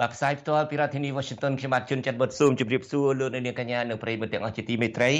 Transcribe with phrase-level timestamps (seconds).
[0.00, 5.10] បាទផ្សាយផ្ទាល់ពីរដ្ឋធានី Washington ខ្ញុំបាទជួនច័ន្ទបុតស៊ូមជម្រាបសួរលោកអ្នកនាងកញ្ញានិងប្រិយមិត្តទាំងអស់ជាទីមេត្រី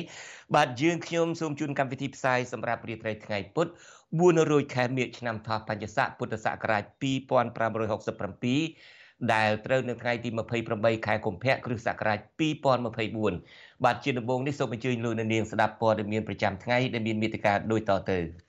[0.55, 3.66] បាទយើងខ្ញុំសូមជូនកម្មវិធីផ្សាយសម្រាប់រាត្រីថ្ងៃពុធ
[4.09, 10.29] 4រោចខែមិញឆ្នាំថោះបัญចស័កពុទ្ធសករាជ2567ដែលត្រូវនៅថ្ងៃទី
[10.69, 12.19] 28ខែកុម្ភៈគ្រិស្តសករាជ
[12.97, 18.46] 2024បាទជាដំបូងនេះសូមអញ្ជើញលោកអ្នកនាងស្ដាប់ព័ត៌មានប្រចាំថ្ងៃដែលមានមេត្តាដូចតទៅ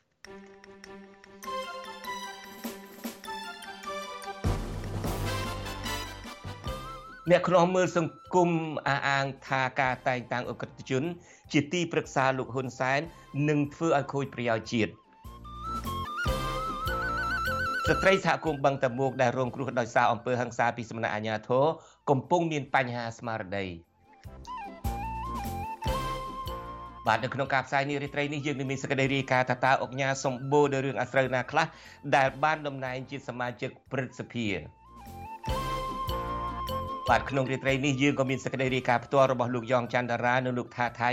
[7.31, 8.49] អ្នកខ្នោះមើលសង្គម
[8.87, 11.03] អះអាងថាការតែងតាំងអក្រិតជន
[11.51, 13.01] ជាទីប្រឹក្សាលោកហ៊ុនសែន
[13.49, 14.91] នឹងធ្វើឲ្យខូចប្រយោជន៍ជាតិ
[17.87, 21.65] ស្ត្រីសហគមន៍បឹងតមុកដែលរងគ្រោះដោយសារអំពើហិង្សាពីសំណាក់អាជ្ញាធរ
[22.09, 23.65] កំពុងមានបញ្ហាស្មារតី
[27.07, 31.65] បាទនៅក្នុងការផ្សាយនេះរាត្រីនេះយើងនឹងមានសេចក្តីរាយការណ៍ថាតើអង្គការសម្បូរដោយរឿងអាស្រូវណាខ្លះ
[32.15, 34.47] ដែលបានតំណែងជាសមាជិកព្រឹទ្ធសភា
[37.11, 41.11] បាទក្នុងរាត្រីនេះយើងក៏មានសេចក្តីរាយការណ៍ផ្ទាល់របស់លោកយ៉ងច័ន្ទរានិងលោកថាថៃ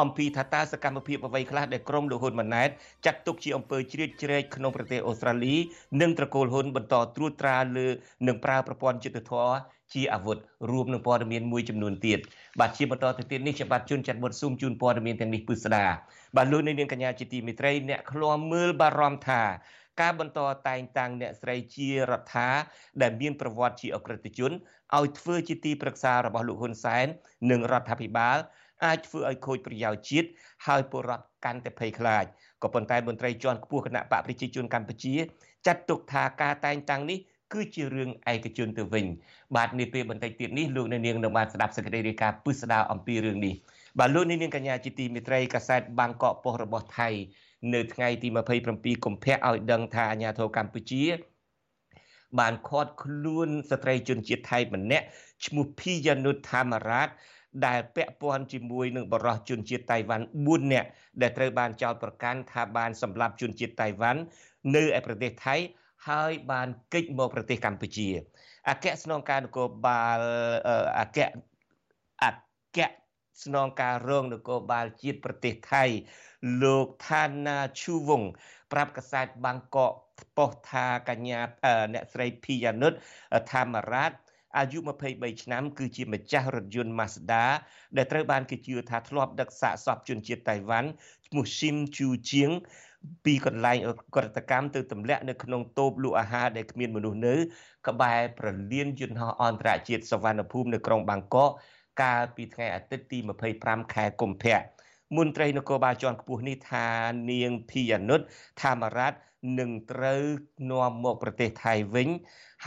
[0.00, 2.68] អំពីថាតើសកម្មភាពអ្វីខ្លះដែលក្រុមលោកហ៊ុនម៉ាណែត
[3.06, 5.54] ចាត់ទុកជាអំពើជ្រៀតជ្រែកក្នុងប្រទេសអូស្ត្រាលី
[6.00, 7.86] និងត្រកូលហ៊ុនបន្តត្រួតត្រាលើ
[8.26, 9.48] និងប្រើប្រព័ន្ធយុទ្ធធរ
[9.94, 10.36] ជាអាវុធ
[10.70, 12.18] រួមនឹងព័ត៌មានមួយចំនួនទៀត
[12.60, 15.84] បាទជាបន្តទៅទៀតនេះខ្ញុំបាទជួនចាត់បុតស៊ូមជូនព័ត៌មានទាំងនេះពិស្ដា
[16.36, 19.42] បាទលោកនាងកញ្ញាជាទីមេត្រីអ្នកឃ្លាំមើលបារម្ភថា
[20.00, 22.48] ការបន្តតែងតាំងអ្នកស្រីជារដ្ឋា
[23.02, 24.52] ដែលមានប្រវត្តិជាអក្រិតជន
[24.96, 27.06] ឲ្យធ្វើជាទីប្រឹក្សារបស់លោកហ៊ុនសែន
[27.50, 28.38] និងរដ្ឋាភិបាល
[28.84, 30.28] អាចធ្វើឲ្យខូចប្រយោជន៍ជាតិ
[30.66, 32.24] ហើយពលរដ្ឋកាន់តែភ័យខ្លាច
[32.62, 35.14] ក៏ប៉ុន្តែមន្ត្រីជាន់ខ្ពស់គណៈបកប្រជាជនកម្ពុជា
[35.66, 37.18] ចាត់ទុកថាការតែងតាំងនេះ
[37.54, 39.06] គឺជារឿងឯកជនទៅវិញ
[39.56, 43.54] បាទនាពេលបន្តិចទៀតនេះលោកអ្នកនាងនឹងបានស្ដាប់សេចក្តីរាយការណ៍ពិស្ដារអំពីរឿងនេះ
[43.98, 47.08] បាទលោកអ្នកនាងកញ្ញាជាទីមេត្រីកាសែតបាងកកប៉ុស្តិ៍របស់ថៃ
[47.74, 48.28] នៅថ្ងៃទី
[48.66, 51.04] 27កុម្ភៈឲ្យដឹងថាអាញាធរកម្ពុជា
[52.38, 55.06] បានខាត់ខ្លួនស្ត្រីជនជាតិថៃម្នាក់
[55.46, 57.08] ឈ្មោះភីយ៉ានុតថាមារ៉ាត
[57.66, 60.88] ដែលពាក់ព័ន្ធជាមួយនឹងបរិសុជនជាតិតៃវ៉ាន់4នាក់
[61.22, 64.20] ដែលត្រូវបានចោទប្រកាន់ថាបានសម្លាប់ជនជាតិតៃវ៉ាន់
[64.76, 65.56] នៅឯប្រទេសថៃ
[66.08, 68.08] ហើយបានគេចមកប្រទេសកម្ពុជា
[68.68, 70.20] អគ្គស្នងការនគរបាល
[70.98, 71.18] អគ្គ
[72.24, 72.78] អគ្គ
[73.44, 75.84] ស្នងការរងនគរបាលជាតិប្រទេសថៃ
[76.62, 78.22] លោកថាណាឈូវង
[78.72, 79.92] ប្រាប់កាសែតបាងកក
[80.36, 81.40] ប៉ុស្តិ៍ថាកញ្ញា
[81.94, 82.92] អ្នកស្រីភីយ៉ានុត
[83.52, 84.12] ថាមារ៉ាត
[84.58, 84.78] អាយុ
[85.10, 87.44] 23ឆ្នាំគឺជាម្ចាស់រថយន្ត Mazda
[87.96, 90.88] ដែលត្រូវបានគេជឿថាធ្លាប់ដឹកសាកសពជនជាតិតៃវ៉ាន់
[91.26, 92.50] ឈ្មោះស៊ីមជូជាង
[93.24, 93.76] ពីកន្លែង
[94.16, 97.34] កតកម្មទៅទម្លាក់នៅក្នុងតូបលក់អាហារដែលគ្មានមនុស្សនៅ
[97.88, 101.50] ក្បែរប្រលានយន្តហោះអន្តរជាតិសវណ្ណភូមិនៅក្រុងបាងកក
[102.02, 103.18] កាលពីថ្ងៃអាទិត្យទី
[103.56, 104.58] 25ខែកុម្ភៈ
[105.16, 106.86] មន្ត្រីនគរបាលជាន់ខ្ពស់នេះថា
[107.30, 108.20] នាងភីយ៉ានុត
[108.60, 109.18] ថាមារ៉ាត់
[109.58, 110.22] នឹងត្រូវ
[110.70, 112.08] នាំមកប្រទេសថៃវិញ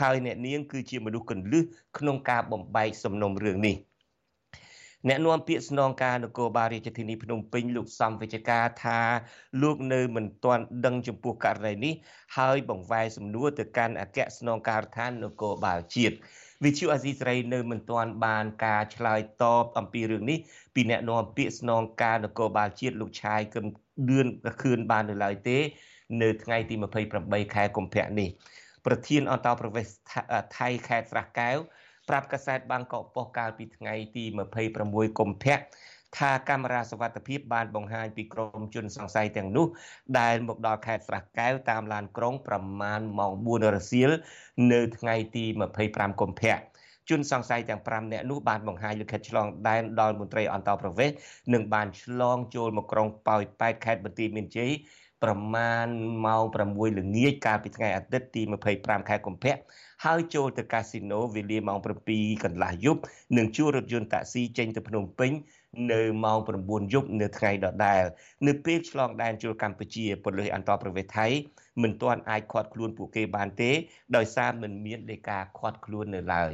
[0.00, 1.64] ហើយអ្នកនាង គឺជាមនុស្សកន្លឹះ
[1.98, 3.76] ក្នុងការបំបែកសំណុំរឿងនេះ
[5.08, 9.00] អ្នកនាំពាក្យស្នងការនគរបាលរាជធានីភ្នំពេញលោកសំវិជ្ជការថា
[9.62, 11.94] លោកនៅមិនទាន់ដឹងចំពោះករណីនេះ
[12.36, 16.16] ហើយបង្វែរសំណួរទៅកាន់អគ្គស្នងការដ្ឋាននគរបាលជាតិ
[16.64, 20.38] វិទ្យុអាស៊ីសេរីនៅមិនទាន់បានការឆ្លើយតបអំពីរឿងនេះ
[20.74, 23.66] ពីអ្នកនាំពាក្យស្នងការនគរបាលជាតិលោកឆាយកឹម
[24.08, 24.26] ឌឿន
[24.62, 25.58] ខឿនបាននៅឡើយទេ
[26.22, 26.74] នៅថ្ងៃទី
[27.14, 28.28] 28ខែកុម្ភៈនេះ
[28.86, 29.94] ប្រធានអន្តរប្រវេសន៍
[30.58, 31.56] ថៃខេត្តស្រះកែវ
[32.08, 34.24] ប្រាប់កាសែតបាងកកប៉ុស្តិ៍កាលពីថ្ងៃទី
[34.70, 35.56] 26កុម្ភៈ
[36.18, 39.66] ថាកាមេរ៉ាសវត្ថិភាពបានបង្ហាញពីក្រុមជនសង្ស័យទាំងនោះ
[40.18, 44.10] ដែលមកដល់ខេត្តស្រះកែវតាមឡានក្រុងប្រមាណម៉ោង4រសៀល
[44.72, 45.44] នៅថ្ងៃទី
[45.82, 46.56] 25កុម្ភៈ
[47.08, 51.16] ជនសង្ស័យទាំង5នាក់នោះបានបង្ហាញលិខិតឆ្លងដែនដល់មន្ត្រីអន្តរប្រវេសន៍
[51.52, 54.70] និងបានឆ្លងចូលមកក្រុងប៉ោយប៉ែតខេត្តបន្ទាយមានជ័យ
[55.22, 55.86] ប្រមាណ
[56.26, 58.42] ម៉ោង6ល្ងាចកាលពីថ្ងៃអាទិត្យទី
[58.74, 59.56] 25ខែកុម្ភៈ
[60.04, 61.78] ហើយចូលទៅកាស៊ីណូវេលាម៉ោង
[62.10, 63.00] 7កន្លះយប់
[63.36, 65.32] និងជួលរថយន្តតាក់ស៊ីចេញទៅភ្នំពេញ
[65.92, 68.02] នៅម៉ោង9យប់នៅថ្ងៃដដែល
[68.46, 71.26] នៅពេលឆ្លងដែនចូលកម្ពុជាពលិសអន្តរប្រវេសន៍ថៃ
[71.82, 73.70] មិនទាន់អាចឃាត់ខ្លួនពួកគេបានទេ
[74.16, 76.52] ដោយសារមិនមានលេខាឃាត់ខ្លួននៅឡើយ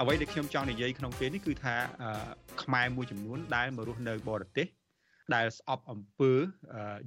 [0.00, 1.74] អ្វីដែលខ្ញុំចង់និយាយក្នុងពេលនេះគឺថា
[2.62, 4.66] ខ្មែរមួយចំនួនដែលមករស់នៅបរទេស
[5.34, 6.32] ដែលស្អប់អំពើ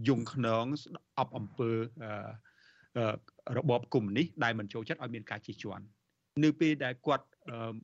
[0.07, 1.71] យងខ្នងស្អប់អំពើ
[3.57, 5.83] របបកុម្មុយនីសដែលមិនចូលចិត្តឲ្យមានការជិះជាន់
[6.44, 7.26] នៅពេលដែលគាត់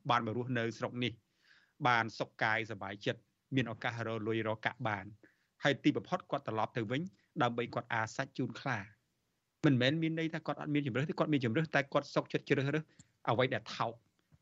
[0.09, 1.13] បានមករស់នៅស្រុកនេះ
[1.87, 3.21] បានសុខកាយសบายចិត្ត
[3.55, 5.05] មានឱកាសរលុយរកកាក់បាន
[5.63, 7.01] ហើយទីបំផុតគាត់ត្រឡប់ទៅវិញ
[7.43, 8.79] ដើម្បីគាត់អាសាច់ជូនខ្លា
[9.65, 12.83] មិនមែនមានន័យថាគាត់អត់មានជំរឿសទេគាត់មានជំរឿសតែគាត់សុកចិត្តជ្រើសរើស
[13.29, 13.93] អ្វីដែលថោក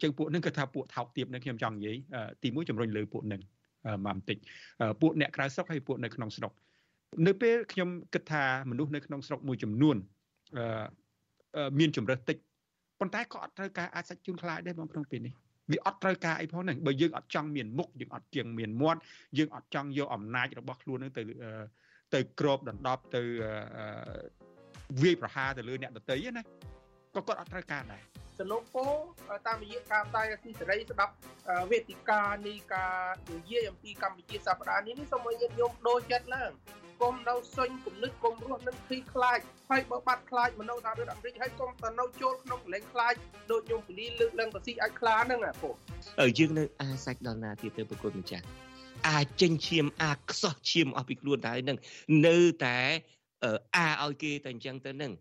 [0.01, 1.97] ចឹងពួកនឹងគឺថាពួកថោកទៀបនឹងខ្ញុំចង់និយាយ
[2.44, 3.41] ទីមួយជំរុញលើពួកនឹង
[4.05, 4.38] មកបន្តិច
[5.01, 6.51] ពួកអ្នកក្រៅស្រុកហើយពួកនៅក្នុងស្រុក
[7.27, 9.97] នៅពេលខ្ញុំគិតថាមនុស្សនៅក្នុងស្រុកមួយចំនួន
[11.79, 12.38] មានជំរើសតិច
[13.00, 15.34] ប៉ុន្តែក៏អត់ត្រូវការអាចសាច់ជូនខ្លាចដែរបងក្នុងពេលនេះ
[15.72, 19.00] វាអត់ត្រូវការអីផងហ្នឹងបើយើងអត់ចង់មានមុខយើងអត់ជាងមានមាត់
[19.38, 21.22] យើងអត់ចង់យកអំណាចរបស់ខ្លួនហ្នឹងទៅ
[22.14, 23.22] ទៅក្របដណ្ដប់ទៅ
[25.02, 26.42] វាយប្រហារទៅលើអ្នកដទៃណា
[27.14, 28.02] ក៏គាត់អត់ត្រូវការដែរ
[28.38, 28.84] សនុពោ
[29.46, 31.14] តាមរយៈការផ្សាយស៊ីសេរីស្ដាប់
[31.70, 32.94] វេទិកានៃការ
[33.32, 36.50] និយាយអំពីកម្ពុជាសប្តាហ៍នេះនេះសូមឲ្យញាតិញោមដូរចិត្តឡើង
[37.02, 39.38] កុំនៅសុញគំនិតកុំរស់នឹងភ័យខ្លាច
[39.70, 43.14] ហើយបើបាត់ខ្លាចមនុស្សសហរដ្ឋអាមេរិកហើយកុំទៅនៅចូលក្នុងកលែងខ្លាច
[43.50, 45.70] ដូចញោមពូលីលើកឡើងបស៊ីអាចខ្លាហ្នឹងអាពុ
[46.20, 48.44] អឺយើងនៅអាសាច់ដល់ណាទៀតទៅប្រគុណម្ចាស់
[49.08, 51.78] អាចេញឈាមអាខ្សោះឈាមអស់ពីខ្លួនតែហ្នឹង
[52.26, 52.78] នៅតែ
[53.76, 55.12] អាឲ្យគេតែអញ្ចឹងទៅហ្នឹង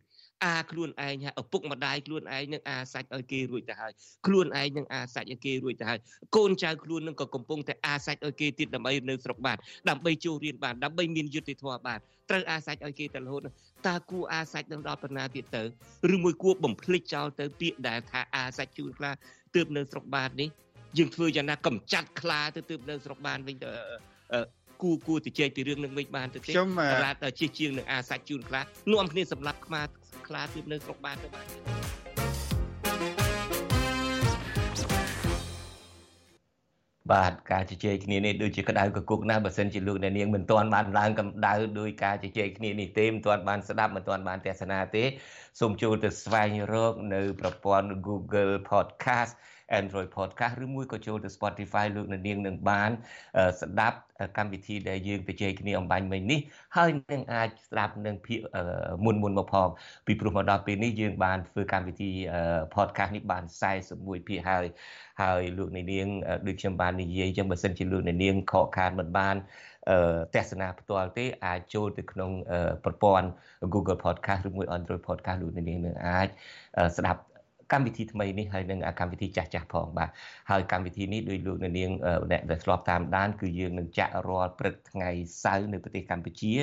[0.44, 3.92] អាខ្លួនឯងឪពុកម្ដាយខ្លួនឯងនឹងអាសាច់ឲ្យគេរួចទៅហើយ
[4.28, 6.00] ខ្លួនឯងនឹងអាសាច់ឲ្យគេរួចទៅហើយ
[6.36, 9.58] កូនចៅខ្លួននឹងក៏កំពុងតែអាសាច់ឲ្យគេទៀតដើម្បីនៅស្រុកបាន
[9.90, 12.00] ដើម្បីចូលរៀនបានដើម្បីមានយុត្តិធម៌បាន
[12.30, 13.42] ត្រូវអាសាច់ឲ្យគេទៅរហូត
[13.88, 15.64] តើគួរអាសាច់នឹងដល់ប៉ុណ្ណាទៀតទៅ
[16.14, 19.12] ឬមួយគួរបំភ្លេចចោលទៅពាក្យដែលថាអាសាច់ជួនខ្លា
[19.56, 20.50] ទើបនៅស្រុកបាននេះ
[20.98, 23.70] យើងធ្វើយ៉ាងណាកំចាត់ខ្លាទៅទើបនៅស្រុកបានវិញទៅ
[24.82, 26.70] គួរគួរទៅជែកពីរឿងនឹងវិញបានទៅទេខ្ញុំ
[27.06, 29.82] រាតជិះជាងនឹងអាសាច់ជូនខ្លានាំគ្នាសម្រាប់ខ្មា
[30.28, 31.48] ខ្លាទៀតនៅស្រុកបានទៅបាន
[37.12, 45.04] បាទការជជែកគ្នានេះដូចជាក្តៅកគុកណាស់បើសិនជាលោកអ្នកនាងមិនទាន់បានឡើងកម្ដៅដោយការជជែកគ្នានេះទេមិនទាន់បានស្ដាប់មិនទាន់បានទស្សនាទេ
[45.60, 49.32] សូមចូលទៅស្វែងរកនៅប្រព័ន្ធ Google Podcast
[49.80, 52.92] Android Podcast ឬមួយក៏ចូលទៅ Spotify លោកអ្នកនាងនឹងបាន
[53.62, 53.98] ស្ដាប់
[54.38, 56.40] កម្មវិធីដែលយើងទៅជែកគ្នាអំបញ្ញមិញនេះ
[56.76, 58.40] ហើយនឹងអាចស្ដាប់នឹងភាគ
[59.06, 59.68] មុនមុនមកផង
[60.06, 62.10] ពីព្រោះមកដល់ពេលនេះយើងបានធ្វើកម្មវិធី
[62.76, 63.44] podcast នេះបាន
[63.86, 64.66] 41ភាគហើយ
[65.22, 66.08] ហើយលោកអ្នកនាង
[66.48, 69.38] ដូចខ្ញុំបាននិយាយចឹងបើសិនជាលោកអ្នកនាងខកខានមិនបាន
[70.36, 72.32] ទស្សនាផ្ទាល់ទេអាចចូលទៅក្នុង
[72.86, 73.28] ប្រព័ន្ធ
[73.74, 76.28] Google Podcast ឬមួយ Android Podcast លោកអ្នកនាងនឹងអាច
[76.98, 77.22] ស្ដាប់
[77.74, 80.10] កម្មវិធីថ្មីនេះហើយនឹងកម្មវិធីចាស់ចាស់ផងបាទ
[80.50, 81.74] ហើយកម្មវិធីនេះដោយលោកនាង
[82.32, 85.10] អ្នកដែលធ្លាប់តាមដានគឺយើងនឹងចាក់រាល់ព្រឹកថ្ងៃ
[85.44, 86.54] សៅរ៍នៅប្រទេសកម្ពុជា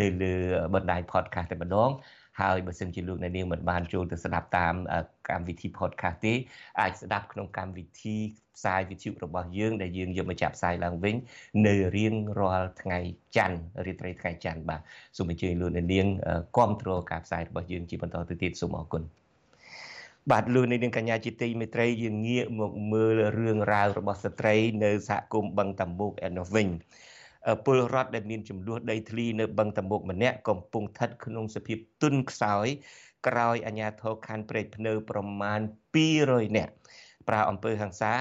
[0.00, 0.34] នៅលើ
[0.74, 1.90] បណ្ដាញ podcast តែម្ដង
[2.40, 4.74] ហើយបើសិនជាលោកអ្នកនាងមិនបានចូលទៅស្ដាប់តាម
[5.28, 6.34] កម្មវិធី podcast ទេ
[6.80, 8.16] អាចស្ដាប់ក្នុងកម្មវិធី
[8.56, 11.16] ផ្សាយវិទ្យុរបស់យើងដែលយើងយកមកចាក់ផ្សាយឡើងវិញ
[11.66, 12.98] នៅរៀងរាល់ថ្ងៃ
[13.36, 14.80] ច័ន្ទរាត្រីថ្ងៃច័ន្ទបាទ
[15.16, 16.06] សូមអញ្ជើញលោកអ្នកនាង
[16.56, 19.02] គ្រប់គ្រងការផ្សាយរបស់យើងជាបន្តទៅទៀតសូមអរគុណ
[20.30, 26.68] បាទលោកនាងកញ្ញាជាទីមេត្រីយើងងាកមកមើលរឿងរ៉ាវរបស់ស្ត្រី នៅសហគមន៍បឹងតាមុកឯនោះវិញ
[27.64, 32.66] ពលរដ្ឋដែលមានចំនួនដីធ្លីនៅបឹងតាមុកម្នាក់កំពុងស្ថិតក្នុងសភាពទុនខ្សោយ
[33.26, 35.60] ក្រោយអាជ្ញាធរខណ្ឌព្រែកភ្នៅប្រមាណ
[36.08, 36.72] 200នាក់
[37.28, 38.12] ប្រើអំពើហិង្សា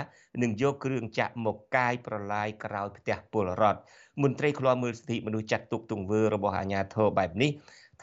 [0.44, 3.79] និងយកគ្រឿងចាក់មកកាយប្រឡាយក្រោយផ្ទះពលរដ្ឋ
[4.21, 7.51] មន្ត្រីឃ្លាំមើលសិទ្ធិមនុស្សចាត់ទុកទង្វើរបស់អាជ្ញាធរបែបនេះ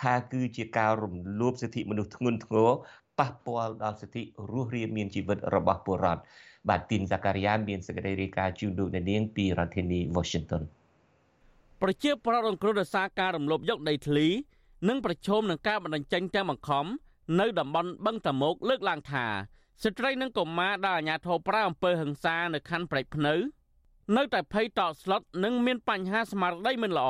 [0.00, 2.68] ថាគឺជាការរំលោភសិទ្ធិមនុស្សធ្ងន់ធ្ងរ
[3.18, 6.22] ប៉ះពាល់ដល់សិទ្ធិរស់រានមានជីវិតរបស់ពលរដ្ឋ
[6.68, 10.62] បាទទីនសាការីយ៉ាមានសេចក្តីរាយការណ៍ជូនលោកនាងពីរដ្ឋធានី Washington
[11.82, 14.26] ប្រជាប្រដ្ឋរងគ្រោះដោយសារការរំលោភយកដីធ្លី
[14.88, 16.86] និងប្រឈមនឹងការបណ្តេញចេញទាំងបង្ខំ
[17.40, 19.26] នៅតំបន់បឹងតាមុកលើកឡើងថា
[19.82, 23.34] ស្ត្រីនិងកុមារដែលអាជ្ញាធរប្រើអំពើហិង្សានៅខណ្ឌព្រែកភ្នៅ
[24.16, 27.08] នៅតែភ័យតក់ស្លុតនិងមានបញ្ហាស្មារតីមិនល្អ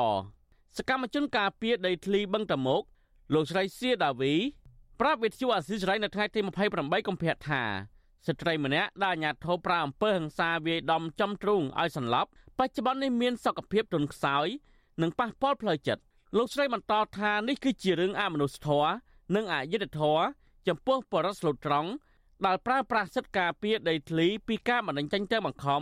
[0.77, 2.81] សកម្មជនការពារដីធ្លីបឹងតាមុក
[3.33, 4.33] លោកស្រីសៀដាវី
[4.99, 6.39] ប្រាប់វិទ្យុអាស៊ីសេរីនៅថ្ងៃទី
[6.73, 7.63] 28កុម្ភៈថា
[8.27, 12.29] ស្ត្រីម្នាក់ដែលអាញាធិបប្រើអំពើហិង្សាវាយដំចំទ្រូងឲ្យសន្លប់
[12.61, 14.47] បច្ចុប្បន្ននេះមានសុខភាពទន់ខ្សោយ
[15.01, 16.01] និងប៉ះពាល់ផ្លូវចិត្ត
[16.37, 18.91] លោកស្រីបន្តថានេះគឺជារឿងអមនុស្សធម៌
[19.35, 20.23] និងអយុត្តិធម៌
[20.67, 21.89] ចំពោះបរិសុទ្ធត្រង់
[22.45, 25.81] ដែលប្រើប្រាស់សិទ្ធិការពារដីធ្លីពីការបណ្តេញចេញទៅបង្ខំ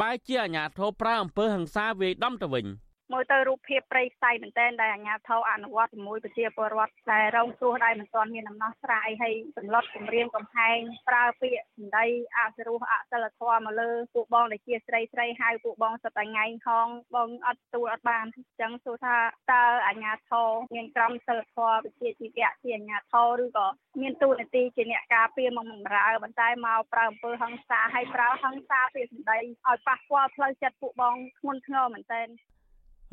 [0.00, 2.66] បែរជាអាញាធិបប្រើអំពើហិង្សាវាយដំទៅវិញ។
[3.12, 12.06] មើលទៅរូបភាពព្រៃផ្សៃមែនទែនដែលអាជ្ញាធរអនុវត្តជាមួយប្រជាពលរដ្ឋដែលរងគ្រោះដែលមិនទាន់មានដំណោះស្រាយហើយសន្លត់គម្រាមកំហែងប្រើពាក្យសម្ដី
[12.38, 19.16] អសរោះអសិលធម៌មកលើពួកបងដែលជាស្រីស្រីហៅពួកបងសតថ្ងៃហងបងអត់ទទួលអត់បានអញ្ចឹងសួរថា
[19.52, 23.66] តើអាជ្ញាធរមានក្រមសិលធម៌វិជាជីវៈជាអាជ្ញាធរឬក៏
[24.00, 32.28] មានទូនាទីជាអ្នកការពារមកបំរើប៉ុន្តែមកប្រើអំពើហិង្សាហើយប្រើហិង្សាពាក្យសម្ដីឲ្យប៉ះពាល់ផ្លូវចិត្តពួកបងធ្ងន់ធ្ងរមែនទែន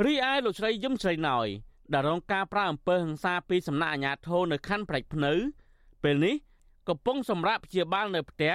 [0.05, 1.47] រីឯលោកស្រីយឹមស្រីណោយ
[1.93, 5.33] ដែលរងការប្រើអំពើហិង្សាពីសំណាក់អាជ្ញាធរនៅខណ្ឌព្រែកភ្នៅ
[6.03, 6.35] ពេលនេះ
[6.87, 8.53] កំពុងសម្រាប់ព្យាបាលនៅផ្ទះ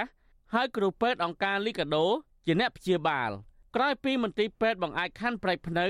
[0.53, 2.05] ហើយគ្រូពេទ្យអង្គការលីកាដូ
[2.45, 3.29] ជាអ្នកព្យាបាល
[3.75, 5.87] ក្រោយពីមន្ទីរពេទ្យបង្អែកខណ្ឌប្រៃភ្នៅ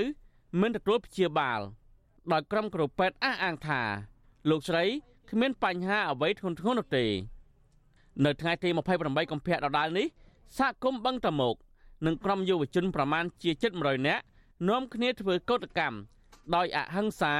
[0.60, 1.60] មិនទទួលព្យាបាល
[2.32, 3.82] ដោយក្រុមគ្រូពេទ្យអះអាងថា
[4.50, 4.84] លោកស្រី
[5.30, 7.04] គ្មានបញ្ហាអ្វីធ្ងន់ធ្ងរនោះទេ
[8.24, 10.06] នៅថ្ងៃទី28កុម្ភៈដដែលនេះ
[10.58, 11.54] សហគមន៍បឹងតមោក
[12.06, 14.24] និងក្រុមយុវជនប្រមាណជា700នាក់
[14.68, 15.98] នាំគ្នាធ្វើកោតកម្ម
[16.54, 17.34] ដោយអហិង្សា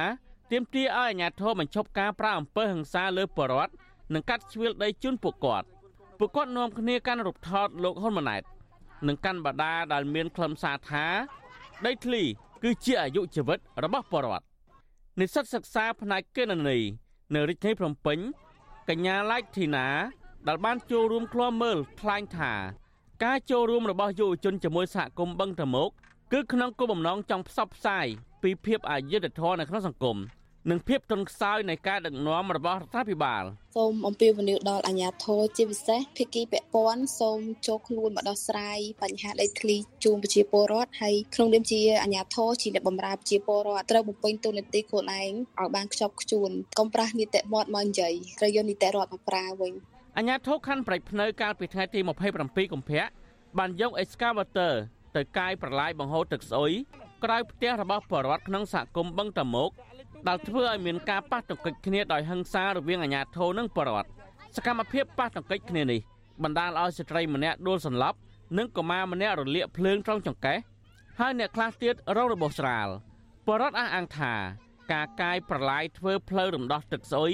[0.51, 3.73] ទាមទារឲ្យអាជ្ញាធរបញ្ឈប់ការប្រើអំពើហិង្សាលើប្រជាពលរដ្ឋ
[4.13, 5.67] និងកាត់ជ្រឿលដីជូនពួកគាត់
[6.19, 8.43] ពួកគាត់នាំគ្នាកាន់រូបថតលោកហ៊ុនម៉ាណែត
[9.07, 11.05] និងកាន់បដាដែលមានខ្លឹមសារថា
[11.85, 12.23] ដីធ្លី
[12.63, 14.45] គឺជាអាយុជីវិតរបស់ប្រជាពលរដ្ឋ
[15.19, 16.85] និស្សិតសិក្សាផ្នែកគណនេយ្យ
[17.33, 18.19] នៅរាជធានីភ្នំពេញ
[18.89, 19.87] កញ្ញាឡៃធីណា
[20.47, 22.53] ដែលបានចូលរួមឃ្លាំមើលថ្លែងថា
[23.23, 25.89] ការចូលរួមរបស់យុវជនជាមួយសហគមន៍បឹងតមោក
[26.33, 28.07] គឺក្នុងគោលបំណងចង់ផ្សព្វផ្សាយ
[28.43, 30.17] ពីភាពអយុត្តិធម៌នៅក្នុងសង្គម
[30.69, 33.43] និងភាពទន់ខ្សោយនៃការដឹកនាំរបស់រដ្ឋាភិបាល
[33.77, 49.73] សូមអំពាវនាវដល់អាជ្ញាធរជាពិសេសភាគីពាក់ព័ន្ធសូមចូលខ្លួនមកដោះស្រាយបញ្ហាដីធ្លីជូនប្រជាពលរដ្ឋហើយក្នុងនាមជាអាជ្ញាធរជាអ្នកបម្រើប្រជាពលរដ្ឋត្រូវបំពេញតួនាទីខ្លួនឯងឲ្យបានខ្ជាប់ខ្ជួនកុំប្រាស់នីតិមាត់មកនិយាយត្រូវយកនីតិរដ្ឋមកប្រើវិញ
[50.17, 53.03] អាជ្ញាធរខណ្ឌប្រៃភ្នៅកាលពីថ្ងៃទី27កុម្ភៈ
[53.57, 54.73] បានយក excavator
[55.15, 56.71] ទៅកាយប្រឡាយបង្ហូរទឹកស្អុយ
[57.23, 59.69] ក្រៅផ្ទះរបស់បរិវត្តក្នុងសហគមន៍បឹងតមោក
[60.27, 64.09] ដែលធ្វើឲ្យមានការប៉ះទង្គិចគ្នាដោយហិង្សារវាងអាជ្ញាធរនិងបរិវត្ត
[64.55, 65.99] សកម្មភាពប៉ះទង្គិចគ្នានេះ
[66.43, 68.17] បណ្ដាលឲ្យស្ត្រីម្នាក់ដួលសន្លប់
[68.57, 70.57] និងកុមារម្នាក់រលាកភ្លើង trong ចង្កេះ
[71.19, 72.87] ហើយអ្នកខ្លះទៀតរងរបួសស្រាល
[73.47, 74.33] បរិវត្តអះអាងថា
[74.93, 77.31] ការកាយប្រឡាយធ្វើផ្លូវរំដោះទឹកស្អុយ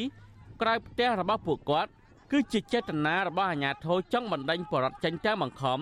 [0.61, 1.91] ក្រៅផ្ទះរបស់ពួកគាត់
[2.31, 5.79] គឺជាចេតនារបស់អាជ្ញាធរចង់បណ្ដេញបរិវត្តចេញតាមបង្ខំ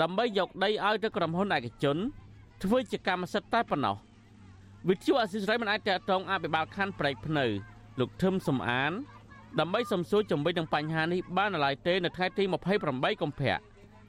[0.00, 1.96] ដើម្បីយកដីឲ្យទៅក្រុមហ៊ុនឯកជន
[2.62, 3.96] ធ្វើជាកម្មសិទ្ធិតែប៉ុណ្ណោះ
[4.88, 7.46] វិទ្យុអសិរ័យមិនអាចតតងអភិបាលខណ្ឌប្រែកភ្នៅ
[8.00, 8.92] លោកធឹមសំអាន
[9.60, 12.44] ដើម្បីសំសួរជំវិញនឹងបញ្ហានេះបានឡើយទេនៅថ្ងៃទី
[12.82, 13.56] 28កុម្ភៈ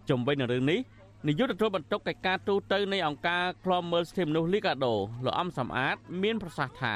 [0.10, 0.79] ជំវិញនឹងរឿងនេះ
[1.27, 4.93] នាយកទទួលបន្ទុកកិច្ចការទូតនៃអង្គការឃ្លាំមើលសិទ្ធិមនុស្សលីកាដូ
[5.25, 6.95] លោកអំសំអាត មានប្រសាសន៍ថា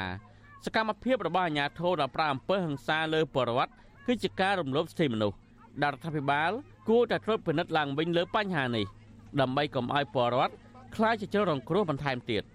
[0.66, 3.72] សកម្មភាពរបស់អាជ្ញាធរដល់ប្រាអំពើហិង្សាលើបរិវត្ត
[4.08, 5.38] គឺជាការរំលោភសិទ្ធិមនុស្ស
[5.82, 6.52] ដែលរដ្ឋាភិបាល
[6.90, 8.86] គួរតែត្រួតពិនិត្យឡើងវិញលើបញ្ហានេះ
[9.42, 10.54] ដើម្បីកុំឲ្យបរិវត្ត
[10.96, 12.55] ខ្លាចជាជ្ររងគ្រោះបន្ថែមទៀតអ្វ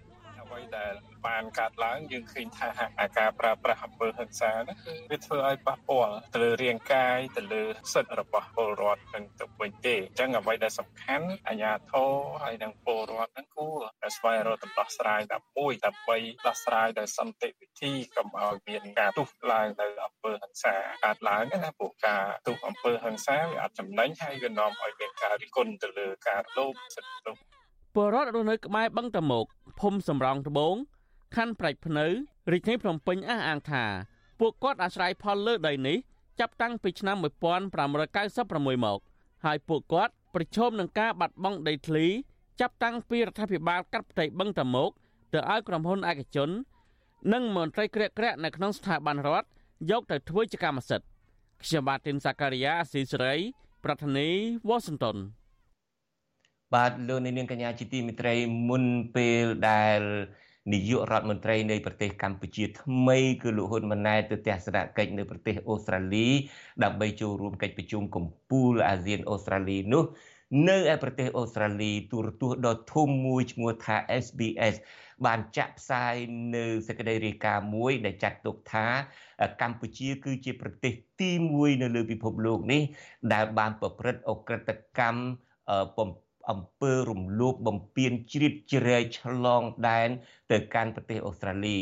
[0.77, 0.93] ដែល
[1.27, 2.67] បានកាត់ឡើងយើងឃើញថា
[2.99, 7.63] អាការប្រើប្រាស់អំពើហិង្សាហ្នឹងគឺវាធ្វើឲ្យប៉ះពាល់ទៅលើរាងកាយទៅលើ
[7.93, 12.11] សិទ្ធិរបស់ពលរដ្ឋនឹងទៅវិញទេអញ្ចឹងអ្វីដែលសំខាន់អាជ្ញាធរ
[12.43, 27.41] ហើយនិងពលរដ្ឋហ្នឹងគួរតែស្វែងរកដំណោះស្រាយតែមួយដើម្បីដោះស្រាយដោយសន្តិវិធីកុំឲ្យមានការទុះឡើងនៅអំពើហិង្សាកាត់ឡើងណាព្រោះការទុះអំពើហិង្សាវាអាចចំណេញហើយវានាំឲ្យមានការរិះគន់ទៅលើការលោភសិទ្ធិមនុស្ស
[27.95, 29.45] ពលរដ្ឋរស់នៅក្បែរបឹងតមោក
[29.79, 30.75] ភូមិសំរងត្បូង
[31.35, 32.05] ខណ្ឌប្រាច់ភ្នៅ
[32.51, 33.83] រាជធានីភ្នំពេញអះអាងថា
[34.39, 35.97] ពួកគាត់អាស្រ័យផលលើដីនេះ
[36.39, 38.99] ចាប់តាំងពីឆ្នាំ1596មក
[39.45, 42.05] ហើយពួកគាត់ប្រឈមនឹងការបាត់បង់ដីធ្លី
[42.61, 44.89] ចាប់តាំងពីរដ្ឋាភិបាលកាត់ផ្ទៃបឹងតមោក
[45.33, 46.49] ទៅឲ្យក្រុមហ៊ុនឯកជន
[47.33, 49.47] និងមន្ត្រីក្រាក់ក្រាក់នៅក្នុងស្ថាប័នរដ្ឋ
[49.91, 51.07] យកទៅធ្វើជាកម្មសិទ្ធិ
[51.63, 53.35] ខ្ញុំបាទទីនសាការីយ៉ាស៊ីសេរី
[53.83, 54.29] ប្រធានី
[54.67, 55.17] វ៉ាស៊ីនតោន
[56.73, 58.35] បាទលោកនាងកញ្ញាជាទីមិត្តរី
[58.69, 58.83] មុន
[59.15, 60.01] ពេលដែល
[60.73, 66.27] នាយករដ្ឋមន្ត្រីនៃប្រទេសកម្ពុជាថ្មីគឺលោកហ៊ុនម៉ាណែតទៅទស្សនកិច្ចនៅប្រទេសអូស្ត្រាលី
[66.83, 70.03] ដើម្បីចូលរួមកិច្ចប្រជុំកំពូលអាស៊ានអូស្ត្រាលីនោះ
[70.69, 74.75] នៅឯប្រទេសអូស្ត្រាលីទូរទស្សន៍ដ៏ធំមួយឈ្មោះថា SBS
[75.25, 76.15] បានចាក់ផ្សាយ
[76.55, 78.87] នៅសេចក្តីរាយការណ៍មួយ ដែលចាត់ទុកថា
[79.61, 82.81] កម្ពុជាគឺជាប្រទេសទី1នៅលើពិភពលោកនេះ
[83.33, 85.21] ដែលបានប្រព្រឹត្តអក្រិតកម្ម
[86.51, 90.09] អំពើរំលោភបំពានជ្រៀតជ្រែកឆ្លងដែន
[90.51, 91.79] ទៅកាន់ប្រទេសអូស្ត្រាលី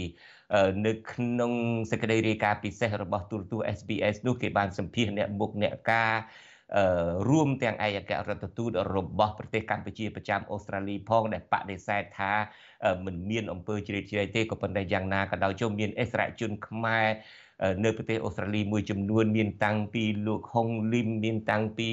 [0.85, 1.51] នៅក្នុង
[1.91, 6.13] សេចក្តីរាយការណ៍ពិសេសរបស់ទូរទស្សន៍ SBS នោះគេបានសម្ភាសអ្នកមុខអ្នកការ
[7.29, 12.33] រួមទាំងឯកអគ្គរដ្ឋទូតរបស់ប្រទេសកម្ពុជាប្រចាំអូស្ត្រាលីផងដែលបដិសេធថា
[13.05, 17.07] មិនមានអំពើជ្រៀតជ្រែកទេក៏ប៉ុន្តែយ៉ាងណាក៏ដោយចុះមានអិសរាជជនខ្មែរ
[17.83, 21.89] នៅប្រទេសអូស្ត្រាលីមួយចំនួន មានតាំងពីលោកហុងលឹមមានតាំងពី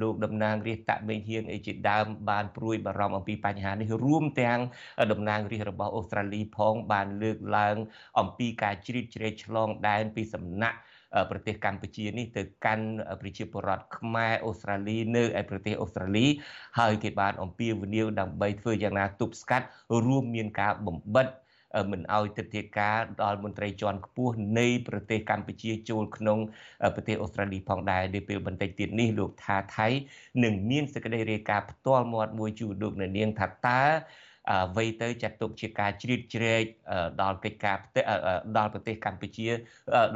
[0.00, 4.60] លោកតំណាងរាស្ត្រតាក់មេហៀងអីជាដើមបានព្រួយបារម្ភអំពីបញ្ហានេះរួមទាំង
[5.12, 7.76] តំណាងរាស្ត្ររបស់អូស្ត្រាលីផងបានលើកឡើង
[8.20, 10.78] អំពីការជ្រៀតជ្រែកឆ្លងដែនពីសំណាក់
[11.30, 12.86] ប្រទេសកម្ពុជានេះទៅកាន់
[13.20, 16.26] ប្រជាពលរដ្ឋខ្មែរអូស្ត្រាលីនៅឯប្រទេសអូស្ត្រាលី
[16.78, 19.66] ហើយគេបានអំពាវនាវដើម្បីធ្វើយ៉ាងណាទប់ស្កាត់
[20.06, 21.26] រួមមានការបំបិត
[21.90, 26.38] មិនអោយទឹកធៀការដល់មន្ត្រីជាន់ខ្ពស់នៃប្រទេសកម្ពុជាចូលក្នុង
[26.94, 29.88] ប្រទេសអូស្ត្រាលីផងដែរនាពេលបន្តិចទៀតនេះលោកថាថៃ
[30.44, 33.82] នឹងមានសេចក្តីរាយការណ៍ផ្ទាល់មាត់មួយជូនលោកអ្នកនាងថាតើ
[34.50, 36.64] អ្វីទៅចាត់ទុកជាការជ្រៀតជ្រែក
[37.22, 37.76] ដល់កិច្ចការ
[38.58, 39.48] ដល់ប្រទេសកម្ពុជា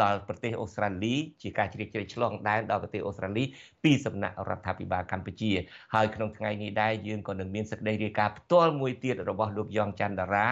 [0.03, 3.45] ដល់ប្រទេសអូស្ត្រាលីជាការជ្រៀតជ្រែកឆ្លងដែនដល់ប្រទេសអូស្ត្រាលី
[3.85, 5.53] ពីសំណាក់រដ្ឋាភិបាលកម្ពុជា
[5.95, 10.47] ហើយក្នុងថ្ងៃនេះដែរយើងក៏នឹងមានសេចក្តីរាយការណ៍ផ្ទាល់មួយទៀតរបស់លោកយ៉ងច័ន្ទតារា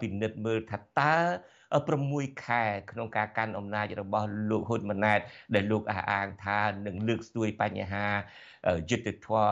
[0.00, 1.16] ពិនិត្យមើលថាតើ
[1.76, 5.20] 6ខែក្នុងការកាន់អំណាចរបស់លោកហ៊ុនម៉ាណែត
[5.54, 8.06] ដែលលោកអះអាងថានឹងលើកស្ទួយបញ្ហា
[8.90, 9.50] យុទ្ធធម៌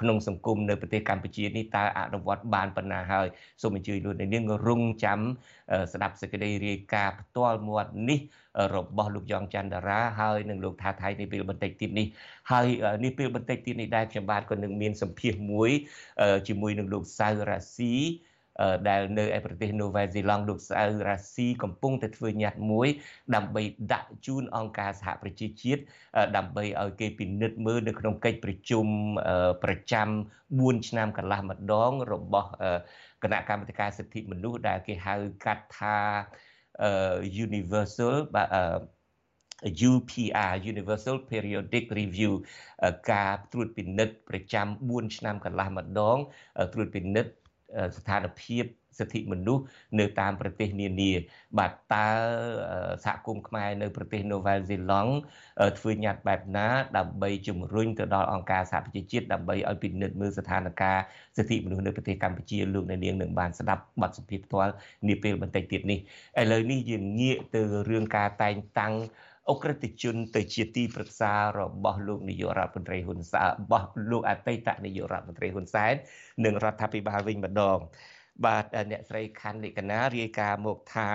[0.00, 3.26] ក្នុងសង្គមនៅប្រទេសកម្ពុជានេះតើអនុវត្តបានប៉ុណ្ណាហើយ
[3.62, 5.20] សូមអញ្ជើញលោកនាងរងចាំ
[5.92, 8.20] ស្ដាប់សេចក្តីរាយការណ៍ផ្ទាល់មាត់នេះ
[8.76, 12.06] របស់លោកយ៉ងច័ន្ទតារាហើយនឹងលោកថាថៃនេះពេលបន្តិចទៀតនេះ
[12.50, 12.66] ហើយ
[13.04, 15.70] នេះពេលបន្តិចទៀតនេះដែរខ្ញុំបាទក៏នឹងមានសម្ភាសមួយ
[16.48, 17.94] ជាមួយនឹងលោកសៅរ៉ាស៊ី
[18.88, 22.88] ដែលនៅឯប្រទេសនូវែលសេឡង់លោកស្អៅរ៉ាស៊ីកំពុងតែធ្វើញត្តិមួយ
[23.34, 25.82] ដើម្បីដាក់ជូនអង្គការសហប្រជាជាតិ
[26.36, 28.86] ដើម្បីឲ្យគេពិនិត្យមើលនៅក្នុងកិច្ចប្រជុំ
[29.64, 30.08] ប្រចាំ
[30.48, 32.50] 4ឆ្នាំកន្លះម្ដងរបស់
[33.22, 35.98] គណៈកម្មាធិការសិទ្ធិមនុស្សដែលគេហៅកាត់ថា
[37.44, 38.48] Universal បាទ
[39.90, 42.32] UPR Universal Periodic Review
[43.12, 46.18] ការត្រួតពិនិត្យប្រចាំ4ឆ្នាំកន្លះម្ដង
[46.74, 47.32] ត្រួតពិនិត្យ
[47.96, 48.64] ស្ថានភាព
[48.98, 49.62] សិទ្ធិមនុស្ស
[50.00, 51.10] នៅតាមប្រទេសនានា
[51.58, 52.06] បាទតើ
[53.04, 55.12] សហគមន៍ខ្មែរនៅប្រទេសនូវែលសេឡង់
[55.78, 56.66] ធ្វើញត្តិបែបណា
[56.98, 60.98] ដើម្បីជំរុញទៅដល់អង្គការសហប្រជាជាតិដើម្បីឲ្យពិនិត្យមើលស្ថានភាព
[61.36, 64.72] សិទ្ធិមនុស្សនៅប្រទេសកម្ពុជាលោកអ្នកនាងនឹងបានស្ដាប់បទសម្ភាសន៍ផ្ទាល់
[65.08, 65.98] នាពេលបន្តិចទៀតនេះ
[66.40, 68.94] ឥឡូវនេះយើងងាកទៅរឿងការតែងតាំង
[69.50, 75.94] អក្រិតជនទៅជាទីប្រឹក្សារបស់លោកនាយករដ្ឋមន្ត្រីហ៊ុនសែនរបស់លោកអតីតនាយករដ្ឋមន្ត្រីហ៊ុនសែន
[76.44, 77.78] និងរដ្ឋាភិបាលវិញម្ដង
[78.46, 81.10] បាទអ្នកស្រីខាន់លិកណារាយការណ៍មកថា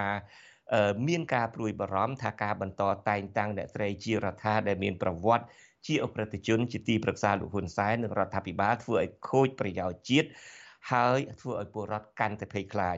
[1.07, 5.45] មានការព្រួយបារម្ភថាការបន្តតែងតាំងអ្នកស្រីជារដ្ឋាដែលមានប្រវត្តិ
[5.87, 10.29] ជាអក្រិតជនជាទីប្រឹក្សាលោកហ៊ុនសែននិងរដ្ឋាភិបាលធ្វើឲ្យខូចប្រយោជន៍ជាតិ
[10.91, 12.97] ហើយធ្វើឲ្យពលរដ្ឋកាន់តែភ័យខ្លាច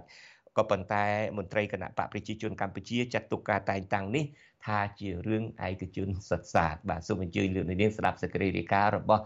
[0.58, 1.06] ក៏ប៉ុន្តែ
[1.38, 4.25] មន្ត្រីគណៈបកប្រជាជនកម្ពុជាចាត់ទុកការតែងតាំងនេះ
[4.66, 9.24] ថាជារឿងឯកជនសិទ្ធិសាស្ត្របាទសូមអញ្ជើញលោកនាងស្ដាប់សេចក្តីរាយការណ៍របស់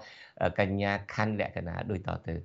[0.60, 2.36] កញ្ញាខណ្ឌលក្ខណៈដូចតទៅ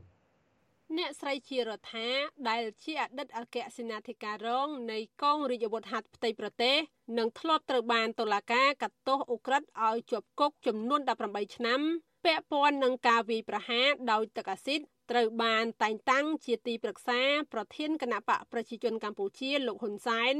[0.98, 2.09] អ្នកស្រីជារដ្ឋា
[2.48, 6.76] ដែលជាអតីតអគ្គសេនាធិការរងនៃកងរាជអាវុធហត្ថផ្ទៃប្រទេស
[7.18, 11.81] និងធ្លាប់ត្រូវបានតុលាការកាត់ទោសអូក្រិតឲ្យជាប់គុកចំនួន18ឆ្នាំ
[12.24, 17.20] ពាក់ព័ន្ធនឹងការវាយប្រហារដោយទឹកអាស៊ីត ត្រូវបានតែងតាំងជាទីប្រឹក្សា
[17.52, 20.34] ប្រធានគណៈបកប្រជាជនកម្ពុជាលោកហ៊ុនសែន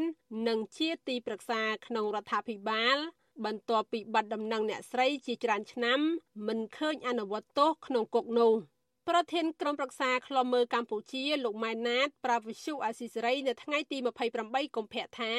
[0.49, 2.97] និងជាទីប្រឹក្សាក្នុងរដ្ឋាភិបាល
[3.45, 6.01] បន្ទាប់ពីបាត់ដំណឹងអ្នកស្រីជាច្រើនឆ្នាំ
[6.49, 8.53] មិនឃើញអនុវត្តទោសក្នុងគុកនោះ
[9.09, 13.99] ប្រធានក្រុមប្រឹក្សាខ្លមមើលកម្ពុជាលោកម៉ែនណាត ប្រាវិសុអាស៊ីសេរីនៅថ្ងៃទី
[14.37, 15.35] 28កុម្ភៈថា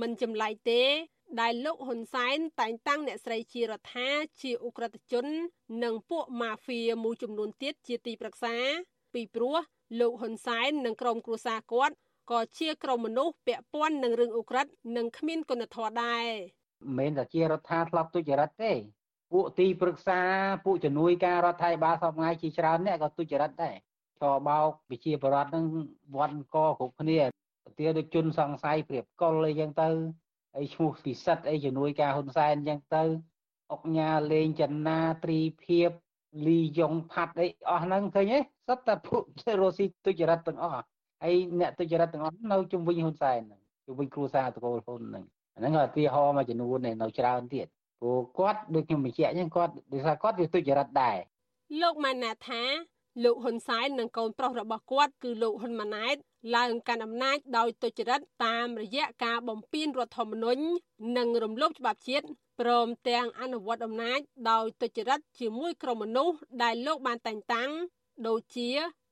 [0.00, 0.82] មិនចម្លែកទេ
[1.40, 4.08] ដែលលោកហ៊ុនសែនតែងតាំងអ្នកស្រីជារដ្ឋា
[4.42, 5.26] ជាអ ுக ្រិតជន
[5.84, 8.56] និងពួកម៉ាហ្វៀមួយចំនួនទៀតជាទីប្រឹក្សា
[9.14, 9.56] ពីព្រោះ
[10.00, 11.94] លោកហ៊ុនសែននិងក្រុមគ្រួសារគាត់
[12.30, 16.26] ក៏ជាក្រុមមនុស្សពាក់ព័ន្ធនឹងរឿងអ ுக ្រិតនិងគ្មានគុណធម៌ដែរ
[16.84, 18.72] មិនមែនតែជារដ្ឋាធ្លាប់ទុច្ចរិតទេ
[19.32, 20.20] ពួកទីប្រឹក្សា
[20.64, 23.76] ពួកជំនួយការរដ្ឋាភិបាលសពថ្ងៃជាច្រើនអ្នកក៏ទុច្ចរិតដែរ
[24.20, 25.64] ឆោបោកវិជាបរដ្ឋនឹង
[26.16, 27.20] វាន់កគ្រប់គ្នា
[27.78, 29.88] ទាដូចជនសង្ស័យព្រៀបកុលអីចឹងទៅ
[30.58, 33.02] អីឈ្មោះពិសិដ្ឋអីជំនួយការហ៊ុនសែនអញ្ចឹងទៅ
[33.72, 35.90] អុកញ៉ាលេងចនាត្រីភិប
[36.46, 39.22] លីយ៉ុងផាត់អីអស់ហ្នឹងឃើញទេសត្វតែពួក
[39.60, 40.82] រស់ស៊ីទុច្ចរិតទាំងអស់
[41.22, 47.66] ហើយអ្នកទុច្ចរិតទាំងអស់នៅជុំវិញហ៊ុនសែនហ្នឹងជុំវិញគ្រួសារតកូលហ៊ុនហ្នឹងអាហ្នឹងឧទាហរណ៍មួយចំនួននៅច្រើនទៀត
[48.00, 51.16] ព្រោះគាត់ដូចខ្ញុំបញ្ជាក់អញ្ចឹងគាត់ដូចថាគាត់វាទុច្ចរិតដែរ
[51.82, 52.62] លោកម៉ាណាថា
[53.24, 56.16] លោកហ៊ុនសែននិងកូនប្រុសរបស់គាត់គឺលោកហ៊ុនម៉ាណែត
[56.56, 60.62] ឡើងកាន់អំណាចដោយទុច្ចរិតតាមរយៈការបំពានរដ្ឋធម្មនុញ្ញ
[61.16, 62.26] និងរំលោភច្បាប់ជាតិ
[62.60, 67.70] ព្រមទាំងអនុវត្តអំណាចដោយទុច្ចរិតជាមួយក្រុមមនុស្សដែលលោកបានតែងតាំង
[68.28, 68.70] ដូចជា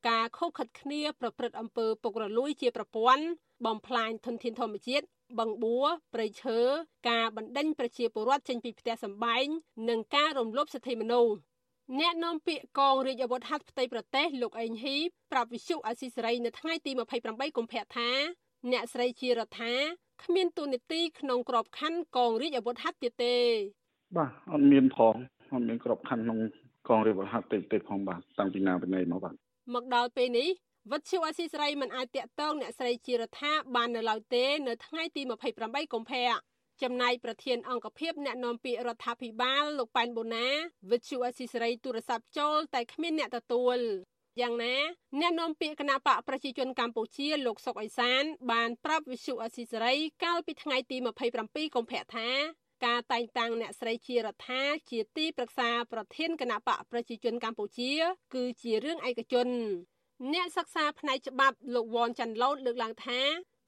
[0.08, 3.24] ការខុសខិតគ្នាប្រព្រឹត្តអំពើពុករលួយជាប្រព័ន្ធ
[3.66, 5.04] បំផ្លាញធនធានធម្មជាតិ
[5.38, 6.58] បឹងបួរព្រៃឈើ
[7.08, 9.46] ការបណ្ដេញប្រជាពលរដ្ឋចេញពីផ្ទះសម្បែង
[9.88, 11.34] និងការរំលោភសិទ្ធិមនុស្ស
[12.01, 14.97] អ្នកនាំពាក្យកងរាជអាវុធហត្ថផ្ទៃប្រទេសលោកអេងហ៊ី
[15.33, 16.90] ប្រាប់វិសុអាស៊ីសេរីនៅថ្ងៃទី
[17.25, 18.11] 28កុម្ភៈថា
[18.73, 19.75] អ្នកស្រីជារដ្ឋា
[20.25, 23.37] គ្មានទូនីតិក្នុងក្របខ័ណ្ឌកងរាជអាវុធហត្ថទៀតទេ
[24.16, 25.14] បាទអត់មានផង
[25.53, 26.38] អត់មានក្របខ័ណ្ឌក្នុង
[26.88, 29.35] កងរាជអាវុធហត្ថទេទេផងបាទតាំងពីណាពីណីមកបាទ
[29.75, 30.49] មកដល់ពេលនេះ
[30.92, 35.23] វិទ្យុអាស៊ីសេរីមិនអាចតាក់ទងអ្នកស្រីជារដ្ឋាបាននៅឡើយទេ នៅថ្ងៃទី
[35.57, 36.25] 28កុម្ភៈ
[36.82, 40.46] ចំណែកប្រធានអង្គភិបអ្នកនាំពាក្យរដ្ឋាភិបាលលោកប៉ែនបូណា
[40.90, 43.78] វិទ្យុអស៊ីសេរីទូរស័ព្ទចូលតែគ្មានអ្នកទទួល
[44.40, 44.76] យ៉ាងណា
[45.20, 50.96] អ្នកនាំពាក្យគណៈបកប្រជាជនកម្ពុជាលោកសុកអេសាន បានប្រាប់វិទ្យុអស៊ីសេរីកាលពីថ្ងៃទី
[51.37, 52.28] 27កុម្ភៈថា
[52.87, 57.92] ការតែងតាំងអ្នកស្រីជារដ្ឋាជាទីប្រឹក្សាប្រធានគណៈបកប្រជាជនកម្ពុជា
[58.34, 59.48] គឺជារឿងឯកជន
[60.32, 63.20] អ្នកសិក្សាផ្នែកច្បាប់លោកវ៉ាន់ចាន់ឡូតលើកឡើងថា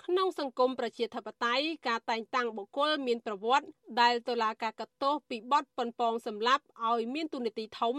[0.07, 3.67] ក្នុងសង្គមប្រជាធិបតេយ្យការតែងតាំងបុគ្គលមានប្រវត្តិ
[4.01, 7.97] ដែលតុលាការកាត់ទោសពីបទប៉ុនប៉ងសម្លាប់ឲ្យមានទូនាទីធំ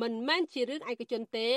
[0.00, 1.48] មិនមែនជារឿងឯកជនទេ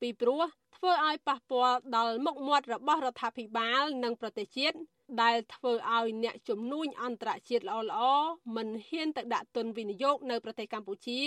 [0.00, 0.42] ពីព្រោះ
[0.76, 4.76] ធ្វើឲ្យប៉ះពាល់ដល់មុខមាត់របស់រដ្ឋាភិបាល និងប្រទេសជាតិ
[5.22, 11.20] ដែលធ្វើឲ្យអ្នកជំនួញអន្តរជាតិល្អៗមិនហ៊ានទៅដាក់ទុនវិនិយោគនៅប្រទេសកម្ពុជា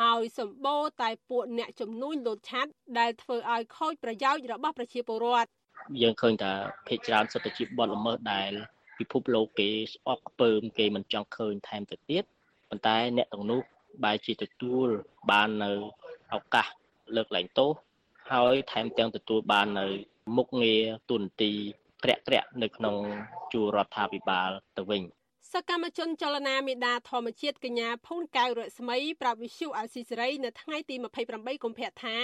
[0.00, 5.50] ហើយសម្បូរតែពួកអ្នកជំនួញលោតឆាត់ដែលធ្វើឲ្យខូចប្រយោជន៍របស់ប្រជាពលរដ្ឋ
[6.02, 6.52] យើងឃើញថា
[6.88, 8.52] ភេកច្រើនសុទ្ធតែជាបទល្មើសដែល
[8.98, 12.24] ពិភពលោកគេស្អប់ខ្ពើមគេមិនចង់ឃើញថែមទៅទៀត
[12.68, 13.60] ប៉ុន្តែអ្នកទាំងនោះ
[14.04, 14.86] បែរជាទទួល
[15.30, 15.70] បាននៅ
[16.34, 16.68] ឱកាស
[17.16, 17.70] លើកលែងទោស
[18.32, 19.86] ហើយថែមទាំងទទួលបាននៅ
[20.36, 21.52] មុខងារទុនទី
[22.04, 22.96] ក្រាក់ក្រាក់នៅក្នុង
[23.52, 25.02] ជួររដ្ឋាភិបាលទៅវិញ
[25.52, 30.96] សកម្មជនចលនាមេដាធម្មជាតិកញ្ញាភូនកៅរស្មីប្រាប់វិសុអាស៊ីសេរីនៅថ្ងៃទី
[31.30, 32.18] 28កុម្ភៈថា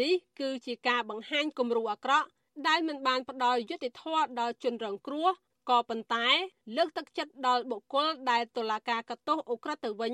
[0.00, 2.28] នេះគឺជាការបង្ហាញគំរូអាក្រក់
[2.67, 5.29] ដែលមិនបានផ្ដល់យុត្តិធម៌ដល់ជនរងគ្រោះ
[5.69, 6.27] ក៏ប៉ុន្តែ
[6.75, 10.13] លើកទឹកចិត្តដល់បុគ្គលដែលតុលាការកាត់ទោសអូក្រិតទៅវិញ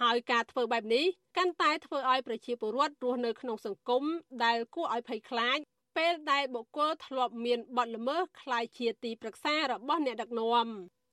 [0.00, 1.04] ហើយការធ្វើបែបនេះ
[1.36, 4.04] កាន់តែធ្វើឲ្យប្រជាពលរដ្ឋរស់នៅក្នុងសង្គម
[4.44, 5.58] ដែលគួរឲ្យភ័យខ្លាច
[5.96, 10.66] ពេលដែលបុគ្គលធ្លាប់មានបទល្មើសคล้ายជាទីប្រឹក្សារបស់អ្នកដឹកនាំ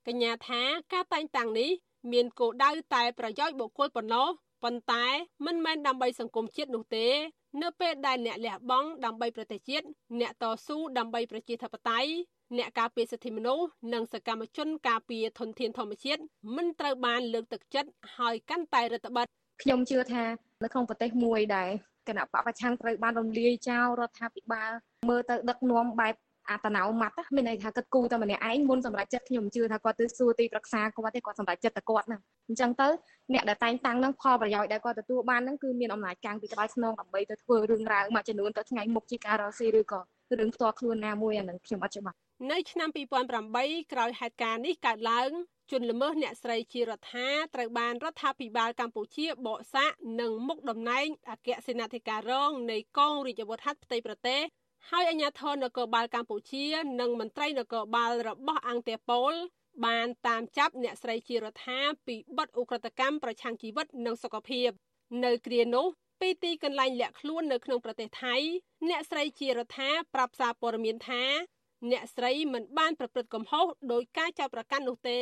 [0.07, 0.61] កញ្ញាថា
[0.93, 1.71] ការតែងតាំងនេះ
[2.11, 4.27] មានគោលដៅតែប្រយោជន៍បុគ្គលប៉ុណ្ណោះ
[4.63, 5.05] ប៉ុន្តែ
[5.45, 7.07] មិនមែនដើម្បីសង្គមជាតិនោះទេ
[7.62, 9.86] នៅពេលដែលអ្នកលះបង់ដើម្បីប្រទេសជាតិ
[10.20, 12.10] អ្នកតស៊ូដើម្បីប្រជាធិបតេយ្យ
[12.58, 16.20] អ្នកការពារសិទ្ធិមនុស្សនិងសកម្មជនការពារធនធានធម្មជាតិ
[16.56, 19.26] មិនត្រូវបានលើកទឹកចិត្តហើយកាន់តែរដ្ឋបတ်
[19.62, 20.24] ខ្ញុំជឿថា
[20.64, 21.70] នៅក្នុងប្រទេសមួយដែល
[22.08, 24.70] គណៈបពប្រឆាំងត្រូវបានរំលាយចោលរដ្ឋាភិបាល
[25.08, 26.14] មើលទៅដឹកនាំបែប
[26.50, 32.88] អាតណៅម៉ាត់មានន័យថាគាត់គូតែម្នាក់ឯងមុនសម្រាប់ចិត្តខ្ញុំជឿថាគាត់ទៅសួរទីប្រឹក្សាគាត់ទេគាត់សម្រាប់ចិត្តតែគាត់ហ្នឹងអញ្ចឹងទៅ
[33.34, 40.00] អ្នកដែលតែងតាំងហ្នឹងផលប្រយោជន៍ដែលគាត់ទទួលបានហ្នឹងគឺមានអំណាចកាំងពីក្បាលខ្នងដើម្បីទៅធ្វើរឿងរ៉ាវមួយចំនួនទៅថ្ងៃមុខជាការរកស៊ីឬក៏
[40.38, 42.16] រឿងផ្ទាល់ខ្លួនណាមួយអានឹងខ្ញុំអត់ច្បាស់
[42.50, 42.88] នៅឆ្នាំ
[43.36, 45.30] 2008ក្រោយហេតុការណ៍នេះកើតឡើង
[45.70, 54.40] ជនល្មើសអ្នកស្រីជារដ្ឋាត្រូវបានរដ្ឋាភិបាលកម្ពុជាបកសាក់និងមុខតំណែងអគ្គសេនាធិការរងនៃកងរាជអាវុធហត្ថផ្ទៃប្រទេស
[54.90, 56.64] ហើយអាជ្ញាធរនគរបាលកម្ពុជា
[57.00, 59.34] និងមន្ត្រីនគរបាលរបស់អង្គតេប៉ូល
[59.86, 64.70] បានតាមចាប់អ្នកស្រីជារដ្ឋាពីបទឧក្រិដ្ឋកម្មប្រឆាំងជីវិតនិងសុខភាព
[65.24, 65.86] នៅគ្រានោះ
[66.20, 68.36] ពីទីកន្លែងលាក់ខ្លួននៅក្នុងប្រទេសថៃ
[68.88, 71.22] អ្នកស្រីជារដ្ឋាប្រាប់សារព័ត៌មានថា
[71.90, 75.20] អ្នកស្រីមិនបានប្រព្រឹត្តកំហុសដោយការចោទប្រកាន់នោះទេ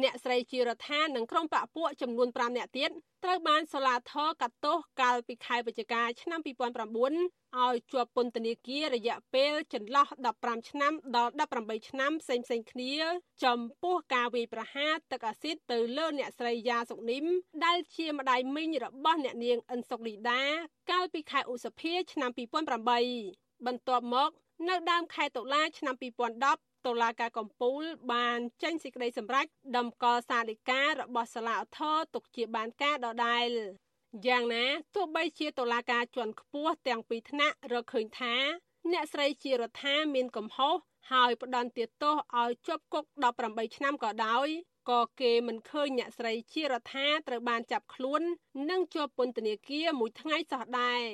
[0.00, 2.90] អ្នកស្រីជារដ្ឋានិងក្រុមបកពួកចំនួន5នាក់ទៀត
[3.24, 6.48] ត្រូវបានសាលាធរកាត់ទោសកាលពីខែវិច្ឆិកាឆ្នាំ2009
[7.60, 10.06] ឲ្យជាប់ពន្ធនាគាររយៈពេលចន្លោះ
[10.38, 12.94] 15ឆ្នាំដល់18ឆ្នាំផ្សេងផ្សេងគ្នា
[13.44, 17.24] ចំពោះការវាយប្រហារទឹកអាស៊ីតទៅលើអ្នកស្រីយ៉ាសុកនីម
[17.64, 20.42] ដែលជាម្ដាយមីងរបស់អ្នកនាងអិនសុកលីដា
[20.90, 22.30] កាលពីខែឧសភាឆ្នាំ
[22.98, 24.30] 2008បន្ទាប់មក
[24.68, 33.48] នៅដើមខែតុលាឆ្នាំ2010 តុលាការកំពូល បានចេញសេចក្តីសម្រេចតម្កល់សាលិការបស់សាលាឧទ្ធរទុកជាបានការដដែល
[34.26, 34.64] យ៉ាងណា
[34.94, 38.34] ទោះបីជាតុលាការជាន់ខ្ពស់ទាំងពីរថ្នាក់រកឃើញថា
[38.92, 40.76] អ្នកស្រីជារដ្ឋាមានកំហុស
[41.12, 43.04] ហើយផ្ដន្ទាទោសឲ្យជាប់គុក
[43.40, 44.48] 18ឆ្នាំក៏ដោយ
[44.90, 48.22] ក៏គេមិនឃើញអ្នកស្រីជារដ្ឋាត្រូវបានចាប់ខ្លួន
[48.70, 51.04] និងជាប់ពន្ធនាគារមួយថ្ងៃសោះដែរ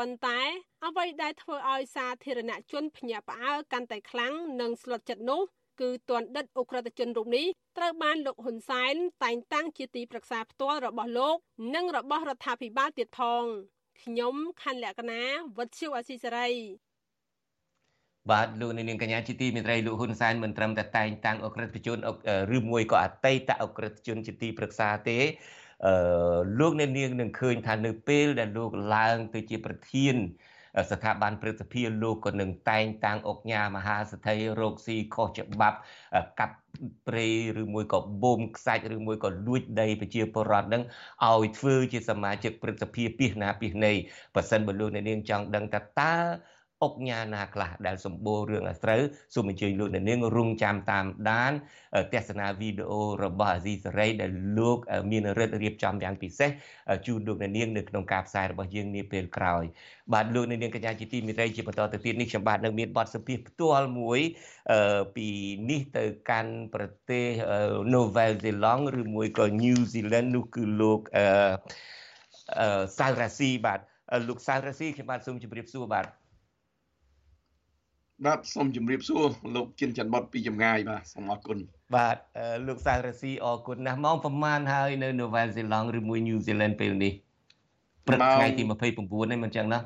[0.00, 0.40] ៉ុន្តែ
[0.84, 5.40] អ្វីដែលធ្វើឲ្យសាធារណជនភ្ញាក់ផ្អើលកាន់តែខ្លាំងនិងស្លុតចិត្តនោះ
[5.80, 7.46] គឺទណ្ឌិតអ ுக ្រិតជនរូបនេះ
[7.78, 8.94] ត្រូវបានលោកហ៊ុនសែន
[9.24, 11.36] តែងតាំងជាទីប្រឹក្សាផ្ទាល់របស់លោក
[11.74, 13.44] និងរបស់រដ្ឋាភិបាលទៀតផង
[14.02, 15.22] ខ្ញុំខណ្ឌលក្ខណា
[15.56, 16.50] វុទ្ធុអាស៊ីសេរី
[18.30, 21.98] បាទលោកនាងកញ្ញាជាទីមេត្រីលោកហ៊ុនសែនមិនត្រឹមតែតែងតាំងអ ுக ្រិតជន
[22.56, 25.18] ឬមួយក៏អតីតអ ுக ្រិតជនជាទីប្រឹក្សាទេ
[25.85, 25.91] អឺ
[26.59, 30.15] លោកអ្នកនាងនឹងឃើញថានៅពេលដែលលោកឡើងទៅជាប្រធាន
[30.91, 35.77] ស្ថាប័នព្រឹទ្ធសភាលោកក៏នឹងតែងតាំងអុកញ៉ាមហាសទ្ធិរោគស៊ីខុសច្បាប់
[36.39, 36.55] កាប់
[37.07, 37.27] ព្រៃ
[37.61, 40.83] ឬមួយក៏បូមខ្សាច់ឬមួយក៏លួចដីប្រជាពលរដ្ឋនឹង
[41.27, 43.93] ឲ្យធ្វើជាសមាជិកព្រឹទ្ធសភាពីណាពីណី
[44.35, 46.15] បើសិនបើលោកអ្នកនាងចង់ដឹងថាតើ
[46.83, 49.01] អុកញ៉ាណាខ្លះដែលសម្បូររឿងអាស្រូវ
[49.33, 51.51] សូមអញ្ជើញលោកអ្នកនាងរងចាំតាមដាន
[52.13, 54.77] ទស្សនាវីដេអូរបស់អាស៊ីសេរីដែលលោក
[55.11, 56.49] មានរិទ្ធរៀបចំយ៉ាងពិសេស
[57.07, 59.63] ជូនលោកអ្នកនាងនៅក្នុងការផ្សាយរបស់យើងនាពេលក្រោយ
[60.13, 64.19] បាទលោកអ្នកនាងកញ្ញាជាទីមេត្រីជាបន្តទៅទៀតនេះខ្ញុំបាទនៅមានបទសម្ភាសផ្ទាល់មួយ
[65.15, 65.27] ពី
[65.69, 67.25] នេះទៅកាន់ប្រទេស
[67.93, 71.25] Novel Zealand ឬមួយក៏ New Zealand នោះគឺលោកអឺ
[72.97, 73.79] សៅរ៉ាស៊ីបាទ
[74.27, 76.05] លោកសៅរ៉ាស៊ីខ្ញុំបាទសូមជម្រាបសួរបាទ
[78.25, 81.57] បាទសូមជម្រាបសួរលោកជិនច័ន្ទបតពីចម្ងាយបាទសូមអរគុណ
[81.95, 82.17] បាទ
[82.67, 87.13] លោកសារ៉ាស៊ីអរគុណណាស់ម៉ោងប្រហែលហើយនៅ Novel Zealand ឬមួយ New Zealand ពេលនេះ
[88.07, 88.63] ព្រឹកថ្ងៃទី
[88.97, 89.79] 29នេះមិនចឹងណា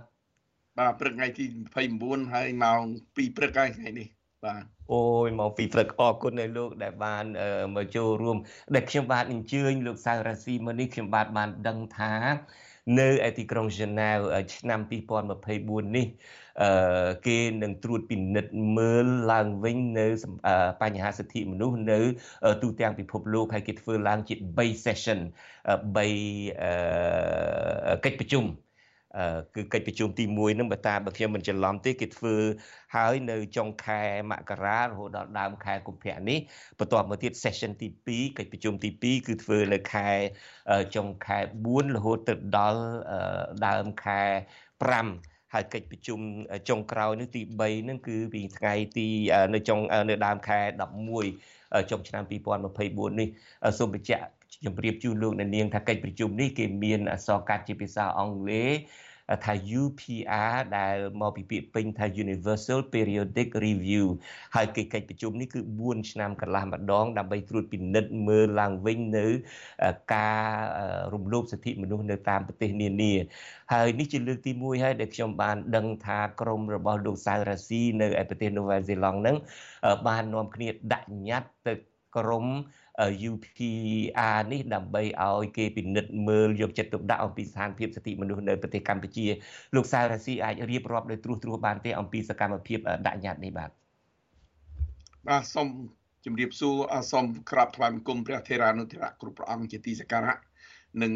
[0.79, 1.43] បាទព្រឹកថ្ងៃទី
[1.89, 2.81] 29ហើយម៉ោង
[3.13, 4.07] 2ព្រឹកហើយថ្ងៃនេះ
[4.45, 7.25] បាទអូយមកពីព្រឹកអរគុណនៅលោកដែលបាន
[7.75, 8.37] មកចូលរួម
[8.75, 12.13] ដែលខ្ញុំបាទអញ្ជើញលោកសៅរាស៊ីមកនេះខ្ញុំបាទបានដឹងថា
[12.99, 14.17] នៅឯទីក្រុងហ្សឺណែវ
[14.55, 14.79] ឆ្នាំ
[15.31, 16.07] 2024នេះ
[16.61, 20.07] អឺគេនឹងត្រួតពិនិត្យមើលឡើងវិញនៅ
[20.81, 21.99] បញ្ហាសិទ្ធិមនុស្សនៅ
[22.61, 25.19] ទូទាំងពិភពលោកហើយគេធ្វើឡើងជា3 session
[25.95, 26.05] 3
[28.05, 28.45] កិច្ចប្រជុំ
[29.55, 32.35] គឺកិច្ចប្រជុំទី1នឹងបើតាមបើខ្ញុំមិនច្រឡំទេគេធ្វើ
[32.95, 34.01] ហើយនៅចុងខែ
[34.31, 36.39] មករារហូតដល់ដើមខែកុម្ភៈនេះ
[36.79, 40.09] បន្ទាប់មកទៀត session ទី2កិច្ចប្រជុំទី2គឺធ្វើនៅខែ
[40.95, 42.81] ចុងខែ4រហូតទៅដល់
[43.67, 44.21] ដើមខែ
[44.89, 46.19] 5ហើយកិច្ចប្រជុំ
[46.69, 49.07] ចុងក្រោយនេះទី3នឹងគឺពីថ្ងៃទី
[49.53, 50.59] នៅចុងនៅដើមខែ
[51.23, 53.27] 11ចុងឆ្នាំ2024នេះ
[53.79, 54.25] សូមបញ្ជាក់
[54.65, 58.71] ជម្រាបជូនលោកអ្នកនាងថាកិច្ចប្រជុំនេះគេមានអក្សរកាត់ជាភាសាអង់គ្លេស
[59.45, 64.05] ថា UPR ដែលមកពីពាក្យពេញថា Universal Periodic Review
[64.55, 69.27] ហើយកិច្ចកិច្ចប្រជុំនេះគឺ4ឆ្នាំកន្លះម្ដង ដើម្បីត្រួតពិនិត្យមើលឡើងវិញនៅ
[70.15, 70.43] ការ
[71.13, 73.13] រំលោភសិទ្ធិមនុស្សនៅតាមប្រទេសនានា
[73.73, 79.35] ហើយនេះជាលើកទី1ហើយដែលខ្ញុំបានដឹងថាក្រមរបស់លោកសៅរ៉ាស៊ីនៅឯប្រទេសនូវែលសេឡង់ហ្នឹង
[80.07, 81.73] បាននាំគ្នាដាក់ញត្តិទៅ
[82.17, 82.45] ក្រម
[83.29, 89.25] UPR នេះដើម្បីឲ្យគេពិនិត្យមើលយកចិត្តទុកដាក់អំពីស្ថានភាពសិទ្ធិមនុស្សនៅប្រទេសកម្ពុជា
[89.75, 93.69] លោកសៅរាស៊ីអាចរៀបរាប់ដោយត្រួសត្រាសបានទេអំពីសកម្មភាពដាក់ញត្តិនេះបាទ
[95.27, 95.67] បាទសូម
[96.25, 96.75] ជម្រាបសួរ
[97.11, 100.35] សូមក្រាបថ្វាយបង្គំព្រះធេរានុធិរៈគ្រប់ព្រះអង្គជាទីសក្ការៈ
[101.03, 101.13] និង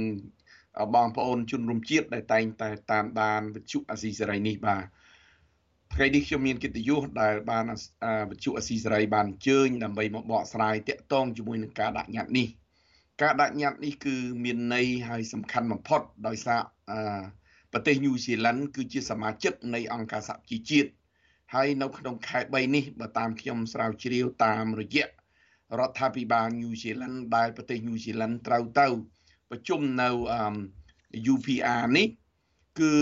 [0.95, 4.83] បងប្អូនជនរួមជាតិដែលតែងតែតាមដានវិទ្យុអាស៊ីសេរីនេះបាទ
[5.93, 7.65] ថ្ងៃនេះខ្ញុំមានកិត្តិយសដែលបាន
[8.29, 12.47] វិទ្យុអស៊ីសេរីបានអញ្ជើញដើម្បីមកបកស្រាយតាក់ទងជាមួយនឹងការដាក់ញត្តិនេះ
[13.21, 16.61] ការដាក់ញត្តិនេះគឺមានន័យហើយសំខាន់បំផុតដោយសារ
[17.71, 20.89] ប្រទេសញូហ្សេឡង់គឺជាសមាជិកនៃអង្គការសហជីវជាតិ
[21.53, 25.05] ហើយនៅក្នុងខែ3នេះបើតាមខ្ញុំស្រាវជ្រាវតាមរយៈ
[25.79, 28.87] រដ្ឋាភិបាលញូហ្សេឡង់ដែលប្រទេសញូហ្សេឡង់ត្រូវទៅ
[29.49, 30.09] ប្រជុំនៅ
[31.33, 32.07] UPR នេះ
[32.79, 32.93] គឺ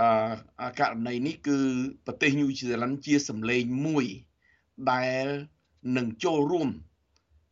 [0.00, 1.58] អឺករណីនេះគឺ
[2.06, 4.06] ប្រទេសញូហ្សេឡង់ជាសម្លេងមួយ
[4.92, 5.26] ដែល
[5.96, 6.68] នឹងចូលរួម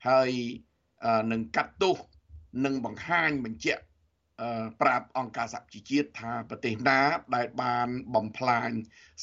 [0.08, 0.30] ហើយ
[1.32, 1.98] នឹងកាត់ទោស
[2.64, 3.82] នឹងបង្ហាញបញ្ជាក់
[4.80, 7.00] ប្រាប់អង្គការសហជីវជាតិថាប្រទេសណា
[7.34, 8.70] ដែលបានបំផ្លាញ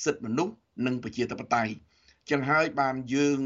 [0.03, 0.55] សិទ្ធិមនុស្ស
[0.85, 1.73] និងប្រជាធិបតេយ្យ
[2.29, 3.39] ចឹងហើយបានយើង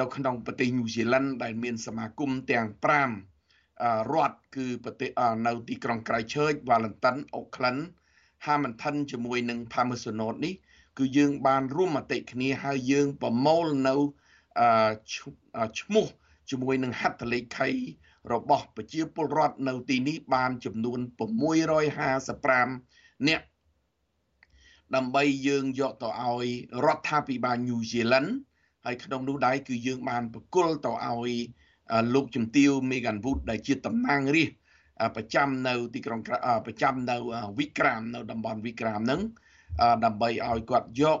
[0.00, 2.66] នៅក្នុងប្រទេសញូហ្សេឡង់ដែលមានសមាគមទាំង
[3.36, 5.10] 5រដ្ឋគឺប្រទេស
[5.46, 7.82] នៅទីក្រុងក្រៃឈើច Wellington Auckland
[8.46, 10.54] Hamilton ជាមួយនឹង Palmerston នេះ
[10.98, 13.96] គឺយើងបានរួមមតិគ្នាហើយយើងប្រមូលនៅ
[15.80, 16.06] ឈ្មោះ
[16.50, 17.70] ជាមួយនឹងហត្ថលេខី
[18.32, 20.98] របស់ប្រជាពលរដ្ឋនៅទីនេះបានចំនួន
[22.08, 23.46] 655នាក់
[24.94, 26.46] ដើម្បីយើងយកទៅឲ្យ
[26.84, 28.30] រដ្ឋាភិបាលញូហ្សេឡង់
[28.84, 31.32] ហើយក្នុងនោះដែរគឺយើងបានប្រគល់ទៅឲ្យ
[32.14, 34.57] លោកជំទាវ Megan Wood ដែលជាតំណាងរាស្ត្រ
[35.16, 36.20] ប្រចាំនៅទីក្រុង
[36.66, 37.16] ប្រចាំនៅ
[37.58, 39.20] វិក្រាមនៅតំបន់វិក្រាមហ្នឹង
[40.04, 41.20] ដើម្បីឲ្យគាត់យក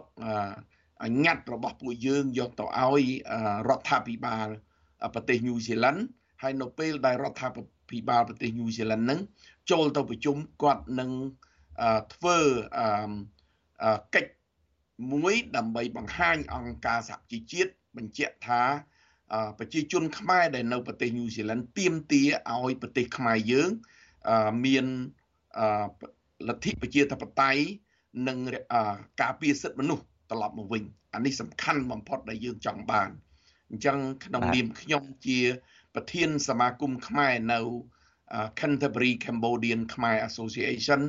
[1.24, 3.04] ញត្តិរបស់ពួកយើងយកទៅឲ្យ
[3.68, 4.46] រដ្ឋាភិបាល
[5.14, 6.00] ប្រទេសញូហ្សេឡង់
[6.42, 7.48] ហើយនៅពេលដែលរដ្ឋា
[7.90, 9.20] ភិបាលប្រទេសញូហ្សេឡង់ហ្នឹង
[9.70, 11.10] ចូលទៅប្រជុំគាត់នឹង
[12.14, 12.38] ធ្វើ
[14.14, 14.32] កិច្ច
[15.12, 18.62] មួយដើម្បីបង្ហាញអង្គការសហជីវជាតិបញ្ជាក់ថា
[19.58, 23.70] ប្រជាជនខ្មែរដែលនៅប្រទេសញូហ្សេឡង់ទាមទារឲ្យប្រទេសខ្មែរយើង
[24.64, 24.84] មាន
[26.48, 27.62] លទ្ធិប្រជាធិបតេយ្យ
[28.28, 28.38] និង
[29.20, 30.82] ការពារសិទ្ធិមនុស្សត្រឡប់មកវិញ
[31.14, 33.10] អានេះសំខាន់បំផុតដែលយើងចង់បាន
[33.70, 35.38] អញ្ចឹងក្នុងនាមខ្ញុំជា
[35.94, 37.60] ប្រធានសមាគមខ្មែរនៅ
[38.58, 41.00] Canterbury Cambodian Khmer Association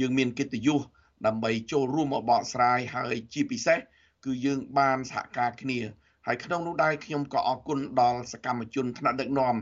[0.00, 0.80] យើងមានកិត្តិយស
[1.26, 3.78] ដើម្បីចូលរួមមកបកស្រាយហើយជាពិសេស
[4.24, 5.78] គឺយើងបានសហការគ្នា
[6.26, 9.54] ហើយក្នុងនោះដែរខ្ញុំក៏អរគុណដល់សកម្មជនថ្នាក់ដឹកនាំ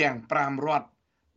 [0.00, 0.88] ទាំង5រដ្ឋ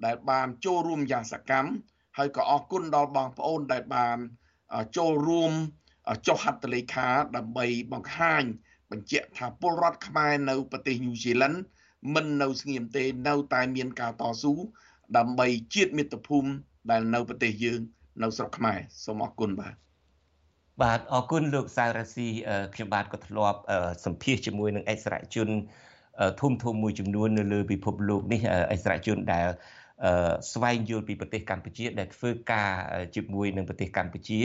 [0.06, 1.72] ដែលបានចូលរួមយ៉ាងសកម្ម
[2.18, 4.18] ហើយក៏អរគុណដល់បងប្អូនដែលបាន
[4.98, 5.52] ចូលរួម
[6.28, 8.44] ចុះហត្ថលេខាដើម្បីបង្ហាញ
[8.92, 11.60] បញ្ជាក់ថាពលរដ្ឋខ្មែរនៅប្រទេសញូហ្សេឡង់
[12.14, 14.54] មិននៅស្ងៀមទេនៅតែមានការតស៊ូ
[15.18, 16.52] ដើម្បីជាតិមាតុភូមិ
[16.92, 17.80] ដែលនៅប្រទេសយើង
[18.24, 19.74] នៅស្រុកខ្មែរសូមអរគុណបាទ
[20.82, 22.28] បាទអរគុណលោកសៅរ៉ាស៊ី
[22.74, 23.60] ខ្ញុំបាទក៏ធ្លាប់
[24.06, 25.50] សម្ភាសជាមួយនឹងអិសរាជជន
[26.42, 29.48] ធំធំមួយចំនួននៅលើពិភពលោកនេះអិសរាជជនដែល
[30.54, 32.72] ស្វែងយល់ពីប្រទេសកម្ពុជា ដែលធ្វើការ
[33.16, 34.40] ជាមួយនឹងប្រទេសកម្ពុជា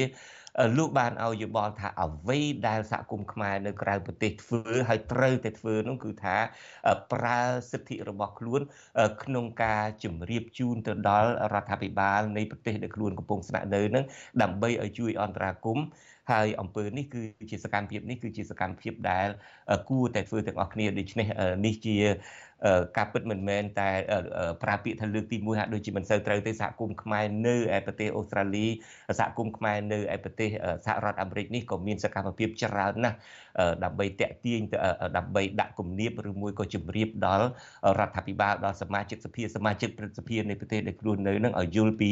[0.78, 2.38] លោកបានឲ្យយោបល់ថាអ្វី
[2.68, 6.36] ដែលសហគមន៍ខ្មែរនៅក្រៅប្រទេសធ្វើហើយត្រូវតែធ្វើនោះគឺថា
[7.12, 8.60] ប្រើសិទ្ធិរបស់ខ្លួន
[9.22, 14.04] ក្នុងការជំរាបជូនទៅដល់រដ្ឋាភិបាលនៃប្រទេសដែលខ្លួនកំពុងស្នាក់នៅនឹង
[14.42, 15.84] ដើម្បីឲ្យជួយអន្តរាគមន៍
[16.30, 19.28] ហើយអំពើនេះគឺជាសកម្មភាពនេះគឺជាសកម្មភាពដែល
[19.88, 21.26] គួរតែធ្វើទាំងអស់គ្នាដូច្នេះ
[21.66, 21.96] នេះជា
[22.96, 23.90] ការពិតមិនមែនតែ
[24.62, 28.66] ប្រើពាក្យថាលើកទី1ហាក់ដូចជាមិនសូវត្រូវទេសហគមន៍ខ្មែរនៅឯប្រទេសអូស្ត្រាលី
[29.18, 30.48] សហគមន៍ខ្មែរនៅឯប្រទេស
[30.86, 33.16] សហរដ្ឋអាមេរិកនេះក៏មានសកម្មភាពច្រើនណាស់
[33.84, 34.60] ដើម្បីតាក់ទាញ
[35.16, 37.46] ដើម្បីដាក់គំនាបឬមួយក៏ជំរាបដល់
[37.98, 42.10] រដ្ឋាភិបាលដល់សមាជិកសភាសមាជិកព្រឹទ្ធសភានៃប្រទេសដែលខ្លួននៅនឹងឲ្យយល់ពី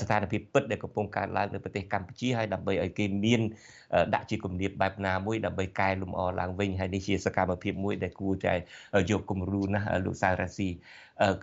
[0.00, 3.40] ស្ថានភាពពិតដែលកំពុងកើតឡើងនៅប្រទេសកម្ពុជាហើយដើម្បីឲ្យគេមាន
[4.14, 8.54] ដាក់ជាគំនាបបែបណាមួយដើម្បីកែលម្អឡើងវិញហើយនេះជាសកម្មភាពមួយដែលគួរតែ
[9.10, 10.68] យកគំរូណាស់លោកសៅរ៉ាស៊ី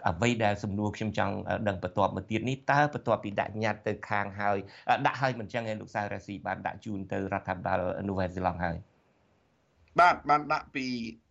[0.08, 1.34] អ្វីដែលសំណួរខ្ញុំចង់
[1.68, 4.58] ដឹងបន្ទាប់មកទៀតនេះតើបន្ទាប់ពីដាក់ញត្តិទៅខាងហើយ
[5.06, 7.78] ដាក់ហើយមិនចឹងឯលោកសៅរ៉ាស៊ីបានដាក់ជូនទៅរដ្ឋាភិបាល
[8.10, 8.78] នូវែលសេឡង់ហើយ
[10.00, 10.86] បាទបានដាក់ពី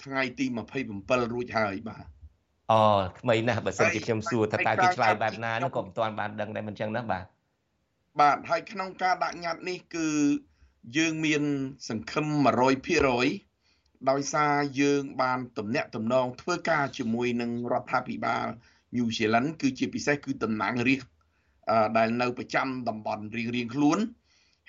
[0.04, 0.46] ថ្ងៃទី
[0.90, 2.04] 27រួចហើយបាទ
[2.72, 2.80] អូ
[3.20, 7.24] ថ្មីណាស់បើសិនជាខ្ញុំសួរថាតើគេឆ្លើយបែបណានោះក៏មិនទាន់បានដឹងដែរមិនចឹងណាបាទ
[8.20, 10.08] បាទហើយក្នុងការដាក់ញត្តិនេះគឺ
[10.98, 11.42] យើងមាន
[11.88, 12.26] សង្ឃឹម
[12.98, 13.47] 100%
[14.10, 18.46] ដោយសារយើងបានទំនាក់ទំនងធ្វើការជាមួយនឹងរដ្ឋាភិបាល
[18.96, 21.10] ញូហ្សេឡង់គឺជាពិសេសគឺតំណាងរាស្ត្រ
[21.96, 23.98] ដែលនៅប្រចាំតំបន់រៀងរៀងខ្លួន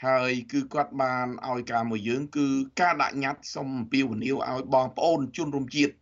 [0.05, 2.47] ហើយគឺគាត់បានឲ្យការមួយយើង គឺ
[2.81, 5.93] ការដាក់ញត្តិសុំអំពាវនាវឲ្យបងប្អូនជនរួមជាតិ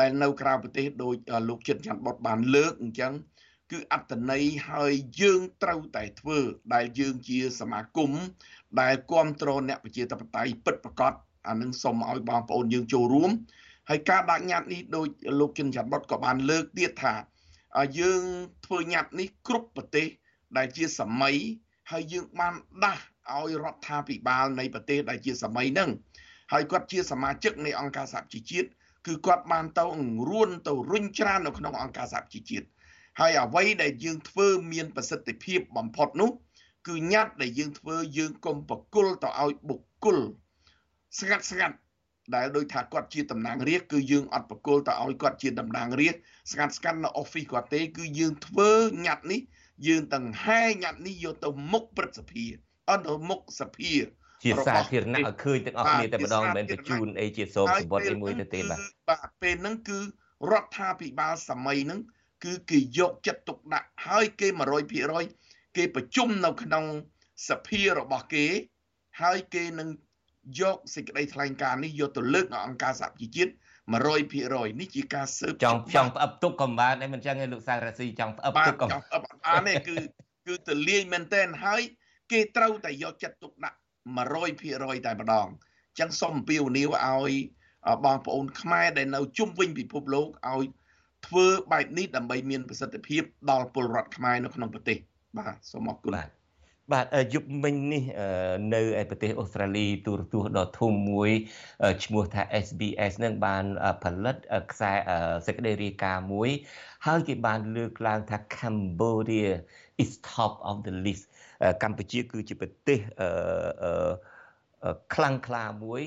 [0.00, 1.14] ដែលនៅក្រៅប្រទេសដោយ
[1.48, 3.12] លោកចិត្តច័ន្ទបុតបានលើកអញ្ចឹង
[3.70, 6.38] គឺអត្តន័យហើយយើងត្រូវតែធ្វើ
[6.74, 8.10] ដែលយើងជាសមាគម
[8.80, 11.12] ដែលគ្រប់គ្រងអ្នកប្រជាធិបតេយ្យពិតប្រាកដ
[11.48, 13.30] អានឹងសូមឲ្យបងប្អូនយើងចូលរួម
[13.88, 15.06] ហើយការដាក់ញត្តិនេះដោយ
[15.40, 17.14] លោកចិនច័ន្ទបុតក៏បានលើកទៀតថា
[17.98, 18.22] យើង
[18.66, 20.06] ធ្វើញត្តិនេះគ្រប់ប្រទេស
[20.56, 21.36] ដែលជាសម័យ
[21.90, 22.54] ហើយយើងបាន
[22.84, 23.02] ដាស់
[23.32, 25.90] ឲ្យរដ្ឋាភិបាលនៃប្រទេសដែលជាសម័យហ្នឹង
[26.52, 28.68] ហើយគាត់ជាសមាជិកនៃអង្គការសហជីវជាតិ
[29.06, 29.84] គឺគាត់បានទៅ
[30.28, 32.66] រួនទៅរុញច្រាននៅក្នុងអង្គការសហជីវជាតិ
[33.20, 36.30] ហើយអ្វីដែលយើងធ្វើមានប្រសិទ្ធភាពបំផុតនោះ
[36.88, 40.18] គឺញត្តិដែលយើងធ្វើយើងកុំបកុលទៅឲ្យបុគ្គល
[41.20, 41.76] ស្ងាត់ស្ងាត់
[42.34, 46.22] ដែលដោយថាគាត់ជាតំណាងរាស្ត្រគឺយើងអត់បកុលទៅឲ្យគាត់ជាតំណាងរាស្ត្រ
[46.52, 48.72] ស្ងាត់ស្ងាត់នៅ office គាត់ទេ គឺយើងធ្វើ
[49.06, 49.40] ញត្តិនេះ
[49.86, 52.44] យើងទាំងហែញត្តិនេះយកទៅមុខព្រឹទ្ធសភា
[52.90, 53.92] អត់ទៅមុខសភា
[54.44, 59.98] ជាសាធារណៈឲ្យឃើញទាំងអស់គ្នាតែម្ដងមិនមែនបញ្ជូនអីជាសោកសម្បត្តិអីមួយទៅទេបាទបាទពេលហ្នឹងគឺ
[60.50, 62.00] រដ្ឋាភិបាលសម័យហ្នឹង
[62.44, 64.48] គឺគេយកចិត្តទុកដាក់ហើយគេ
[65.12, 66.84] 100%គេប្រជុំនៅក្នុង
[67.48, 68.46] សភារបស់គេ
[69.22, 69.88] ហើយគេនឹង
[70.60, 73.52] យកសេចក្តីថ្លែងការណ៍នេះយកទៅលើកដល់អង្គការសហជីវជាតិ
[74.14, 79.96] 100%នេះជាការស៊ើបចង់ចង់ផ្អឹបទុកកំបានឯមិនចឹងឯលោកសារាស៊ីចង់ផ្អឹបទុកកំចង់ផ្អឹបអានេះគឺ
[80.46, 81.82] គឺទលាយមែនតែនហើយ
[82.32, 83.78] គេត្រូវតែយកចិត្តទុកដាក់
[84.40, 87.32] 100%តែម្ដងអញ្ចឹងសូមអំពាវនាវឲ្យ
[88.04, 90.64] បងប្អូនខ្មែរដែលនៅជុំវិញពិភពលោកឲ្យ
[91.26, 94.98] ធ្វើបែបនេះដើម្បីមានប្រសិទ្ធភាពដល់ពលរដ្ឋខ្មែរនៅក្នុងប្រទេស
[95.38, 96.28] បាទសូមអរគុណបាទ
[96.92, 98.04] បាទយុគមិញនេះ
[98.74, 101.30] នៅឯប្រទេសអូស្ត្រាលីទូរទស្សន៍ដ៏ធំមួយ
[102.04, 103.64] ឈ្មោះថា SBS នឹងបាន
[104.02, 104.36] ផលិត
[104.70, 104.92] ខ្សែ
[105.46, 106.50] សេចក្តីរាយការណ៍មួយ
[107.06, 109.50] ហើយគេបានលើកឡើងថា Cambodia
[110.02, 111.24] is top of the list
[111.82, 112.98] កម្ពុជាគឺជាប្រទេស
[115.14, 116.02] ខ្លាំងក្លាមួយ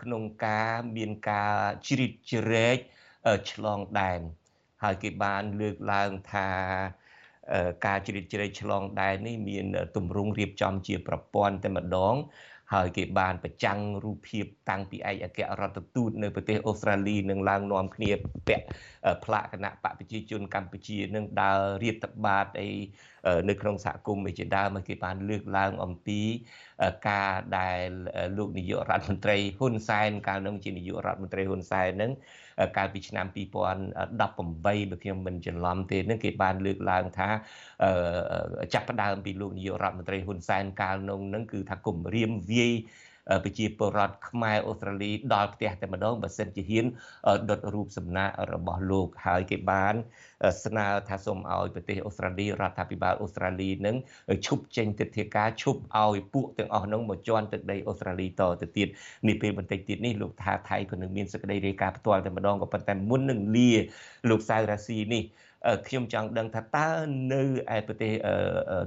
[0.00, 1.54] ក្នុងការមានការ
[1.86, 2.76] ជ្រៀតជ្រែក
[3.52, 4.20] ឆ្លងដែន
[4.82, 6.48] ហើយគេបានលើកឡើងថា
[7.86, 9.64] ការជ្រៀតជ្រែកឆ្លងដែននេះមាន
[9.96, 12.14] ទម្រង់រៀបចំជាប្រព័ន្ធតែម្ដង
[12.74, 18.10] ហើយគេបានប្រចាំងរូបភាពតាំងពីឯកអគ្គរដ្ឋទូតនៅប្រទេសអូស្ត្រាលីនឹងឡើងនាំគ្នា
[18.48, 18.64] ពាក់
[19.24, 22.70] ផ្លាកគណៈបកប្រជាជនកម្ពុជានឹងដើររៀបតបាតអី
[23.48, 26.20] នៅក្នុងសហគមន៍ឯជាដើមគេបានលើកឡើងអំពី
[27.08, 27.86] ការដែល
[28.36, 32.10] លោកនាយករដ្ឋមន្ត្រីហ៊ុនសែនកាលនោះជានាយករដ្ឋមន្ត្រីហ៊ុនសែននឹង
[32.76, 37.28] កាលពីឆ្នាំ2018បើខ្ញុំមិនច្រឡំទេនឹងគេបានលើកឡើងថា
[38.74, 42.72] ចាប់ផ្ដើមពីលោកនាយករដ្ឋមន្ត្រីហ៊ុនសែនកាលនោះនឹងគឺថាគម្រាមវាយ
[43.44, 46.86] ប្រជាពលរដ្ឋខ្មែរអូស្ត្រាលីដល់ផ្ទះតែម្ដងបើសិនជាហ៊ាន
[47.50, 49.94] ដុតរូបសំណាករបស់លោកហើយគេបាន
[50.64, 53.96] ស្នើថាសូមឲ្យប្រទេសអូស្ត្រាលីរដ្ឋាភិបាលអូស្ត្រាលីនឹង
[54.46, 58.88] ឈប់ចេញទិដ្ឋាការឈប់ឲ្យពួកទាំងអស់នោះមកជន់ទឹកដីអូស្ត្រាលីតទៅទៀត
[59.26, 63.72] នេះពេលបន្តិចទៀតនេះលោកថាថៃក៏នឹងមានសេចក្តីរាយការណ៍ផ្ទាល់តែម្ដងក៏ប៉ុន្តែមុននឹងលា
[64.30, 65.24] លោកសៅរ៉ាស៊ីនេះ
[65.86, 66.88] ខ្ញុំចង់ដឹងថាតើ
[67.32, 67.42] នៅ
[67.76, 68.12] ឯប្រទេស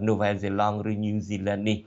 [0.07, 1.77] នូវែលសេឡង់ឬញូហ្សេឡង់នេះ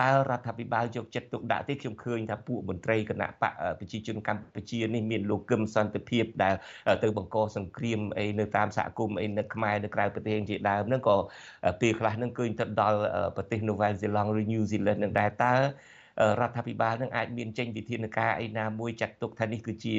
[0.00, 6.54] តើរដ្ឋាភិបាលយកចិត្តទុកដាក់ទេខ្ញុំឃើញថាពួកមន្ត្រីគណៈបកប្រជាជនកម្ពុជានេះមានលោកកឹមសន្តិភាពដែល
[7.02, 11.16] ទៅបង្កសង្គ្រាមអីនៅតាមសហគមន៍អីនៅខ្មែរនៅក្រៅប្រទេសជាដើមហ្នឹងក៏
[11.80, 12.98] ពេលខ្លះហ្នឹងឃើញទៅដល់
[13.36, 15.54] ប្រទេស New Zealand ឬ New Zealand នឹងដែរតើ
[16.40, 19.96] រដ្ឋាភិបាលនឹងអាចមានចេញវិធានការអីណាមួយចាត់ទុកថានេះគឺជា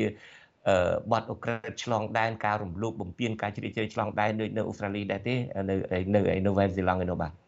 [1.11, 5.35] បទអក្រិតឆ្លងដែនការរំលោភបំពានការជ្រៀតជ្រែកឆ្លងដែនដូចនៅអូស្ត្រាលីដែរទេ
[5.69, 5.75] នៅ
[6.15, 7.44] នៅនៅវ៉ែនសេឡង់ឯនោះបាទ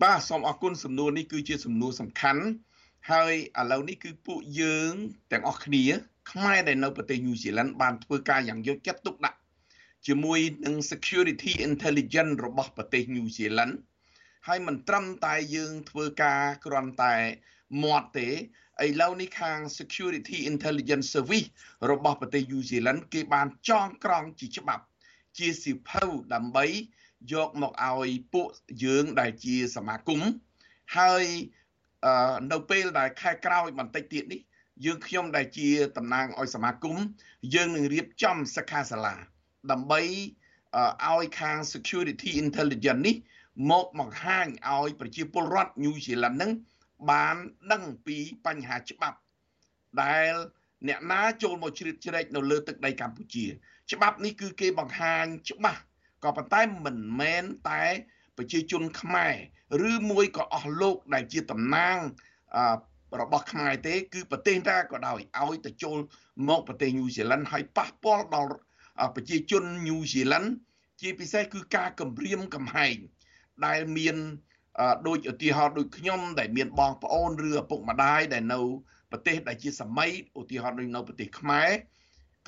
[0.00, 2.42] បាទសូមអរគុណសំណួរនេះគឺជាសំណួរសំខាន់
[3.10, 4.92] ហើយឥឡូវនេះគឺពួកយើង
[5.32, 5.84] ទាំងអស់គ្នា
[6.30, 9.38] ខ្មែរដែលនៅប្រទេសញូហ្សេឡង់បានធ្វើការយ៉ាងយកចិត្តទុកដាក់
[10.06, 13.74] ជាមួយនឹង security intelligence របស់ប្រទេសញូហ្សេឡង់
[14.46, 17.14] ហើយមិនត្រឹមតែយើងធ្វើការគ្រាន់តែ
[17.82, 18.28] មាត់ទេ
[18.84, 21.48] ឥឡូវនេះខាង Security Intelligence Service
[21.90, 24.84] របស់ប្រទេសញូហ្សេឡង់គេបានចងក្រងជាច្បាប់
[25.38, 26.66] ជាសិភៅដើម្បី
[27.32, 28.48] យកមកឲ្យពួក
[28.84, 30.20] យើងដែលជាសមាគម
[30.96, 31.24] ហើយ
[32.52, 34.40] នៅពេលដែលខែក្រោយបន្តិចទៀតនេះ
[34.84, 36.96] យើងខ្ញុំដែលជាតំណាងឲ្យសមាគម
[37.54, 39.14] យើងនឹងរៀបចំសិក្ខាសាលា
[39.70, 40.00] ដើម្បី
[41.10, 43.16] ឲ្យខាង Security Intelligence នេះ
[43.70, 46.52] មកបង្ហាញឲ្យប្រជាពលរដ្ឋញូហ្សេឡង់ហ្នឹង
[47.10, 47.36] បាន
[47.72, 48.16] ដឹងពី
[48.46, 49.18] បញ្ហាច្បាប់
[50.02, 50.32] ដែល
[50.88, 53.46] អ្នកណាចូលមកជ្រៀតជ្រែកនៅលើទឹកដីកម្ពុជា
[53.92, 55.80] ច្បាប់នេះគឺគេបង្ហាញច្បាស់
[56.24, 57.84] ក៏ប៉ុន្តែមិនមែនតែ
[58.36, 61.98] ប្រជាជនខ្មែរឬមួយក៏អស់លោកដែលជាតំណាង
[63.20, 65.98] របស់ខ្មែរទេ គឺប្រទេសណាក៏ដោយឲ្យទៅចូល
[66.48, 68.54] មកប្រទេសញូហ្សេឡង់ហើយប៉ះពាល់ដល់
[69.16, 70.48] ប្រជាជនញូហ្សេឡង់
[71.00, 72.96] ជាពិសេសគឺការគម្រាមកំហែង
[73.66, 74.16] ដែលមាន
[75.06, 78.60] ដូចឧទាហរណ៍ដូចខ្ញុំដែលមានបងប្អូនឬឪពុកម្ដាយដែលនៅ
[79.10, 80.10] ប្រទេសដែលជាសម័យ
[80.40, 81.70] ឧទាហរណ៍ដូចនៅប្រទេសខ្មែរ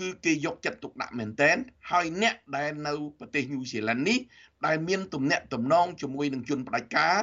[0.00, 1.56] គឺគេយកចិត្តទុកដាក់មែនតែន
[1.90, 4.18] ហើយអ្នកដែលនៅប្រទេសញូហ្សេឡង់នេះ
[4.66, 7.16] ដែលមានទំនាក់ទំនងជាមួយនឹងជនផ្ដាច់ការ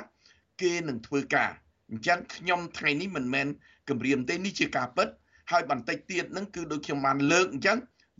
[0.62, 1.52] គេនឹងធ្វើការ
[1.90, 3.48] អញ្ចឹងខ្ញុំថ្ងៃនេះមិនមែន
[3.90, 5.08] គម្រាមទេនេះជាការពិត
[5.52, 7.78] ហើយបន្តិចទៀតនឹងគឺដូចខ្ញុំបានលើកអញ្ចឹង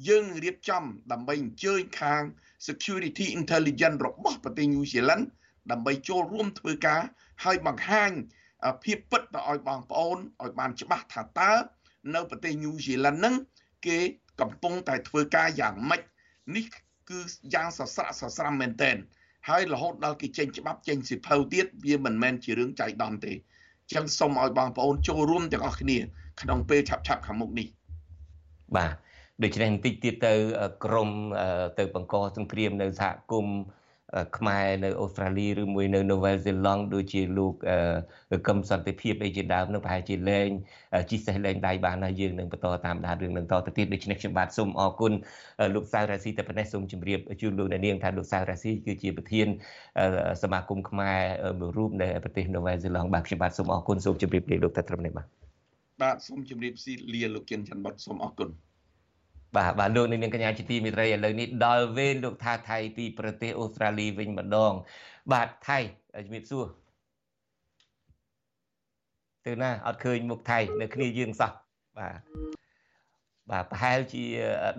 [0.08, 2.22] យើងនឹងរៀបចំដើម្បីអញ្ជើញខាង
[2.68, 5.26] Security Intelligence របស់ប្រទេសញូហ្សេឡង់
[5.72, 7.02] ដើម្បីចូលរួមធ្វើការ
[7.44, 8.12] ហើយបង្ហាញ
[8.84, 11.52] ភាពពិតទៅឲ្យបងប្អូនឲ្យបានច្បាស់ថាតើ
[12.16, 13.36] នៅប្រទេសញូហ្សេឡង់ហ្នឹង
[13.88, 14.00] គេ
[14.42, 16.02] កំពុងតែធ្វើការយ៉ាងម៉េច
[16.56, 16.66] នេះ
[17.10, 17.20] គឺ
[17.54, 18.96] យ៉ាងសស្រាក់សស្រាំមែនតែន
[19.50, 23.34] ហើយរហូតដល់គេចេញច្បាប់ចេញសិភៅទៀតវាមិនមែនជារឿងចៃដន្យទេ
[23.94, 25.98] ចឹងសូមឲ្យបងប្អូនចូលរួមទាំងអស់គ្នា
[26.42, 27.68] ក្នុងពេលឆាប់ឆាប់ខាងមុខនេះ
[28.76, 28.94] បាទ
[29.44, 30.34] ដូច្នេះបន្តិចទៀតទៅ
[30.86, 31.10] ក្រម
[31.80, 33.56] ទៅបង្កសង្គ្រាមនៅសហគមន៍
[34.38, 37.54] ខ្មែរនៅអូស្ត្រាលីឬមួយនៅនូវែលសេឡង់ដូចជាលោក
[38.48, 40.50] កឹមសន្តិភាពអីជាដើមនឹងប្រហែលជាលែង
[41.10, 45.14] ជីសេះលែងដៃបានហើយយើងនឹងបន្តតាមដានរឿងនឹងតទៅទៀតដូច្នេះខ្ញុំបាទសូមអរគុណ
[45.76, 49.48] លោកសៅរាស៊ីតែប៉ុណ្ណេះសូមជម្រាបជូនលោកអ្នកនាងថាលោកសៅរាស៊ីគឺជាប្រធាន
[50.42, 51.20] សមាគមខ្មែរ
[51.60, 55.28] មួយរូបនៅប្រទេសនូវែលសេឡង់បាទខ្ញុំបាទសូមអរគុណសូមជម្រាបលាលោកតែត្រឹមនេះបាទ
[56.02, 56.74] បាទសូមជម្រាប
[57.14, 58.50] លាលោកចិនច័ន្ទបុតសូមអរគុណ
[59.56, 64.74] បាទបាទលោកនាងកញ្ញាជាទីមេត្រីឥឡូវនេះដល់វេនលោកថាថៃពីប្រទេសអូស្ត្រាលីវិញម្ដង
[65.32, 65.80] បាទថៃ
[66.26, 66.66] ជំរាបសួរ
[69.46, 71.52] ទៅណាអត់ឃើញមុខថៃ នៅគ្នាយើងសោះ
[71.98, 72.10] បា
[72.58, 72.61] ទ
[73.52, 74.24] បាទប្រហែលជា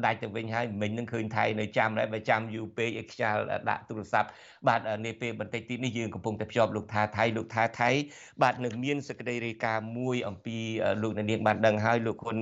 [0.05, 4.29] ដាច់ទៅវិញហើយមិញនឹងឃើញថៃនៅចាំដែរបើចាំយូរពេកឲ្យខ្យល់ដាក់ទូរស័ព្ទ
[4.69, 7.91] បាទនេះពេលបន្តិចទៀតនេះយើងកំពុងតែភ្ជាប់លោកថាថៃលោកថាថៃ
[8.43, 10.57] បាទនឹងមានសេចក្តីរាយការណ៍មួយអំពី
[11.03, 12.39] លោកនាងបានដឹងហើយលោកហ៊ុន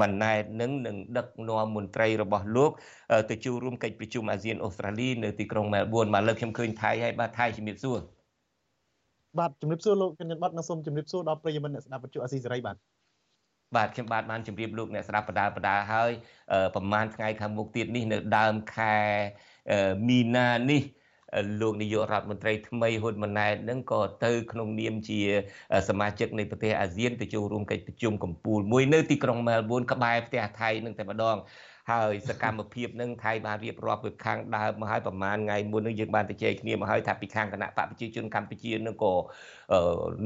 [0.00, 2.70] ម៉ាណែតនឹងនឹងដឹកនាំមន្ត្រីរបស់លោក
[3.30, 7.98] ទៅចូលរួមកិច្ចប្រជុំអាស៊ានអូស្ត្រាលីនៅទីក្រុងមែលប៊នមកលើកខ្ញុំឃើញថៃហើយបាទថៃជំរាបសួរ
[9.38, 12.76] បាទជំរាបសួរលោកកញ្ញាបតនិងសូមជំរាបសួរដល់ប្រិយមិត្តអ្នកស្ដាប់វិទ្យុអាស៊ីសេរីបាទ
[13.76, 16.10] បាទខ្ញុំបាទបានជម្រាបលោកអ្នកស្ដាប់បដាបដាហើយ
[16.74, 18.96] ប្រហែលថ្ងៃខាងមុខទៀតនេះនៅដើមខែ
[20.08, 20.82] មីនានេះ
[21.60, 25.20] លោកនាយករដ្ឋមន្ត្រីថ្មីហ៊ុនម៉ាណែតនឹងក៏ទៅក្នុងនាមជា
[25.88, 31.36] សមាជិកនៃប្រទេសអាស៊ានទៅចូលរួមកិច្ចប្រជុំកំពូលមួយនៅទីក្រុងមែលប៊នក្បែរផ្ទះថៃនឹងតែម្ដង
[31.90, 39.14] ហើយសកម្មភាពនឹងថៃបានរៀបរាប់ពីខាងដើមមកហើយប្រហែលថ្ងៃមុននឹងយើងបានទៅជែកគ្នាមកហើយថាពីខាងគណៈបកប្រជាជនកម្ពុជានឹងក៏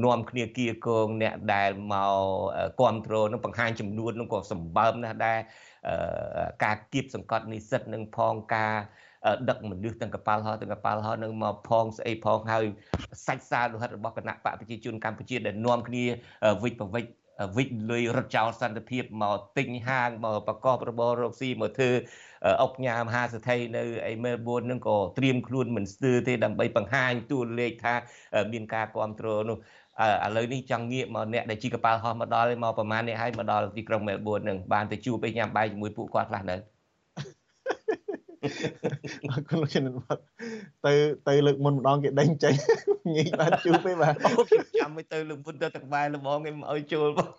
[0.03, 5.39] នាំគ្នាគៀកងអ្នកដែលមកគ្រប់គ្រងនឹងបង្ហាញចំនួននឹងក៏សម្បើមណាស់ដែរ
[6.63, 8.73] ការគៀបសង្កត់និស្សិតនឹងផងការ
[9.49, 12.65] ដឹកមនុស្សទាំងកប៉ាល់ហោះទាំងកប៉ាល់ហោះនឹងមកផងស្អីផងហើយ
[13.27, 16.03] សាច់សារលោហិតរបស់គណៈបកប្រជាជនកម្ពុជាដែលនាំគ្នា
[16.63, 17.09] វិច្ចប្រវិច្ច
[17.55, 21.91] វិច្ចលុយរត់ចោលសន្តិភាពមកទិញហាងមកប្រកបរបររកស៊ីមកធ្វើ
[22.63, 27.95] អុកញ៉ាមហាសថីនៅឯមែលប៊ននឹងក៏ត្រៀមខ្លួនមិនស្ទើរទេដើម្បីបង្ហាញតួលេខថា
[28.51, 29.57] មានការគ្រប់គ្រងនោះ
[30.25, 36.76] ឥឡូវនេះចង់ងាកមកអ្នកដែលជីកប៉ាល់ហោះមកដល់មកប្រហែលនេះហើយមកដល់ទីក្រុងមែលប៊ននឹងបានទៅជួបឯញ៉ាំបាយជាមួយពួកគាត់ខ្លះនៅ
[39.29, 40.17] អរគុណលោកជំនិតបាទ
[40.85, 40.93] ទៅ
[41.27, 42.53] ទៅលើកមុនម្ដងគេដេញចេញ
[43.15, 47.29] ងាយបានជួបទេបាទអូខ្ញុំចាំមិនទៅលើកមុនទៅទឹកបែរលបងគេមិនឲ្យចូលបង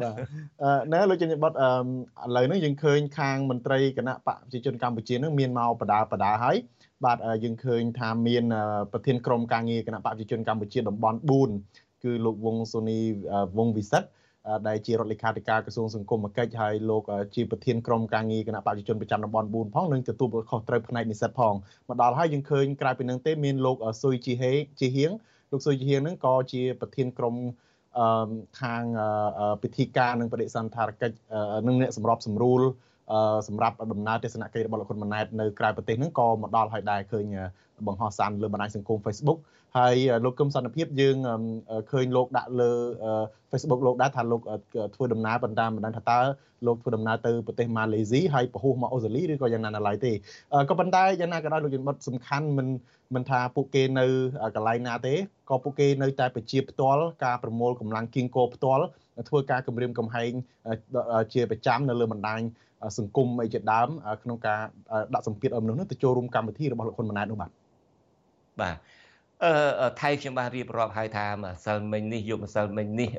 [0.00, 0.14] បាទ
[0.62, 6.56] អឺណែលោកជំនិតបាទអឺឥឡូវនេះយើងឃើញខាងមន្ត្រីគណៈបកប្រជាជនកម្ពុជានឹងមានមកបដាបដាហើយ
[7.04, 8.44] បាទយើងឃើញថាមាន
[8.92, 11.18] ប្រធានក្រុមការងារគណៈបកប្រជាជនកម្ពុជាតំបន់
[11.60, 12.98] 4គឺលោកវងសូនី
[13.58, 14.08] វងវិសិទ្ធ
[14.68, 17.02] ដែលជារដ្ឋលេខាធិការក្រសួងសង្គមកិច្ចហើយលោក
[17.34, 21.54] ជាប្រធានក្រុមការងារគណៈបព្វជិជនប្រចាំតំបន់4ផងនិងទទួលខុសត្រូវផ្នែកនិស្សិតផង
[21.88, 25.10] មកដល់ហើយយើងឃើញក្រៅពីនឹងទេមានលោកស៊ុយជីហេជីហៀង
[25.50, 27.34] លោកស៊ុយជីហៀងនឹងក៏ជាប្រធានក្រុម
[27.98, 28.30] អឺ
[28.60, 28.82] ខាង
[29.62, 31.16] ពិធីការនិងបដិសន្តារកិច្ច
[31.66, 32.62] និងអ្នកសម្របសម្រួល
[33.48, 37.24] សម្រាប់ដំណើរទស្សនកិច្ចរបស់លោកហ៊ុនម៉ាណែតនៅក្រៅប្រទេសហ្នឹងក៏មកដល់ហើយដែរឃើញ
[37.86, 39.38] បង្ហោះសារលើបណ្ដាញសង្គម Facebook
[39.78, 39.94] ហើយ
[40.24, 41.16] លោកគឹមសន្តិភាពយើង
[41.90, 42.70] ឃើញលោកដាក់លើ
[43.50, 44.40] Facebook លោកដែរថាលោក
[44.94, 46.18] ធ្វើដំណើរបន្តមិនដឹងថាតើ
[46.66, 50.12] លោកធ្វើដំណើរទៅប្រទេសម៉ាឡេស៊ីហើយពហុមកអូស្ត្រាលីឬក៏យ៉ាងណានៅឡើយទេ
[50.68, 52.68] ក៏ប៉ុន្តែយ៉ាងណាក៏ដោយលោកជំនិតសំខាន់មិន
[53.14, 54.06] មិនថាពួកគេនៅ
[54.56, 55.14] កន្លែងណាទេ
[55.50, 58.84] ក៏ពួកគេនៅតែប្រជាផ្ទាល់ការប្រមូលកម្លាំងគៀងគោផ្ទាល់
[59.28, 60.30] ធ្វើការគម្រាមកំហែង
[61.32, 62.40] ជាប្រចាំនៅលើបណ្ដាញ
[62.98, 63.88] សង្គមអីជាដើម
[64.22, 64.60] ក្នុងការ
[65.14, 67.50] ដាក់សម្ពាធឲ្យមនុស្សនោះទៅចូលរួមកម្មវិធីរបស់លោកហ៊ុនម៉ាណែតនោះបាទ
[68.60, 68.76] បាទ
[69.44, 73.10] អឺថៃខ្ញុំបានរៀបរាប់ហើយថាម្សិលមិញនេះយប់ម្សិលមិញនេះ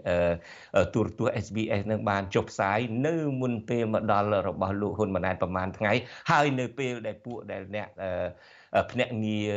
[0.93, 5.91] ទូរទស្សន៍ SBS នឹងបានចុះផ្សាយនៅមុនពេលមកដល់របស់លោកហ៊ុនម៉ាណែតប្រហែលថ្ងៃ
[6.31, 7.87] ហើយនៅពេលដែលពួកដែលអ្នក
[8.91, 9.53] ភ្នាក់ងារ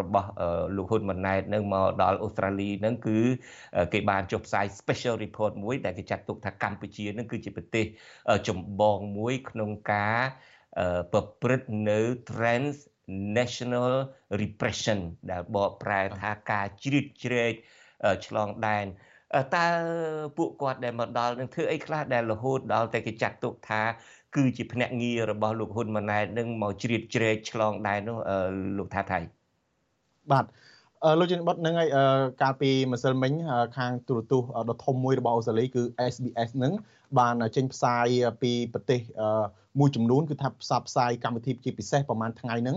[0.00, 0.28] របស់
[0.76, 3.18] លោកហ៊ុនម៉ាណែតនឹងមកដល់អូស្ត្រាលីនឹងគឺ
[3.92, 7.84] គេបានចុះផ្សាយ special report មួយដែលគេចាត់ទុកថាកម្ពុជានឹងគឺជាប្រទេស
[8.48, 10.20] ចម្បងមួយក្នុងការ
[11.12, 12.76] ប្រព្រឹត្តនៅ trans
[13.08, 13.92] national
[14.42, 14.98] repression
[15.30, 17.52] ដែលបកប្រែថាការជ្រៀតជ្រែក
[18.26, 18.86] ឆ្លងដែន
[19.56, 19.66] តើ
[20.36, 23.82] ពួកគាត់ដែលមកដល់នឹងធ្វើអីខ្លះដែលរហូតដល់តែគេចាត់ទុកថា
[24.36, 28.18] គឺជាភ្នាក់ងាររបស់លោកហ៊ុនម៉ាណែតនឹងមកជ្រៀតជ្រែកឆ្លងដែននោះ
[28.78, 29.18] លោកថាថៃ
[30.30, 30.44] បាទ
[31.18, 31.88] លោកជំនិតបុតនឹងហើយ
[32.42, 33.32] កាលពីម្សិលមិញ
[33.76, 35.82] ខាងទូរទស្សន៍ដ៏ធំមួយរបស់អូស្ត្រាលីគឺ
[36.12, 36.72] SBS នឹង
[37.18, 38.06] បានចេញផ្សាយ
[38.42, 39.00] ពីប្រទេស
[39.80, 42.76] មួយចំនួនគឺថាផ្សព្វផ្សាយកម្មវិធីជាពិសេសប្រហែលថ្ងៃហ្នឹង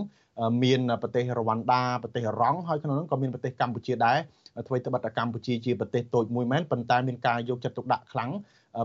[0.64, 4.18] មានប្រទេសរវ៉ាន់ដាប្រទេសរ៉ង់ហើយក្នុងនោះក៏មានប្រទេសកម្ពុជាដែរ
[4.66, 8.30] ធ្វើទៅបិទកម្ពុជាជាប្រទេសតូចមួយមែនប៉ុន្តែមានការយកចិត្តទុកដាក់ខ្លាំង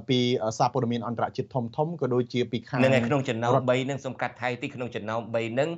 [0.09, 0.19] ពី
[0.57, 5.69] សារព័ត៌មានអន្តរជាតិធំធំក៏ដូចជាពីខាងនឹងក្នុងចំណោម3នឹងសំកាត់ថៃទីក្នុងចំណោម3នឹង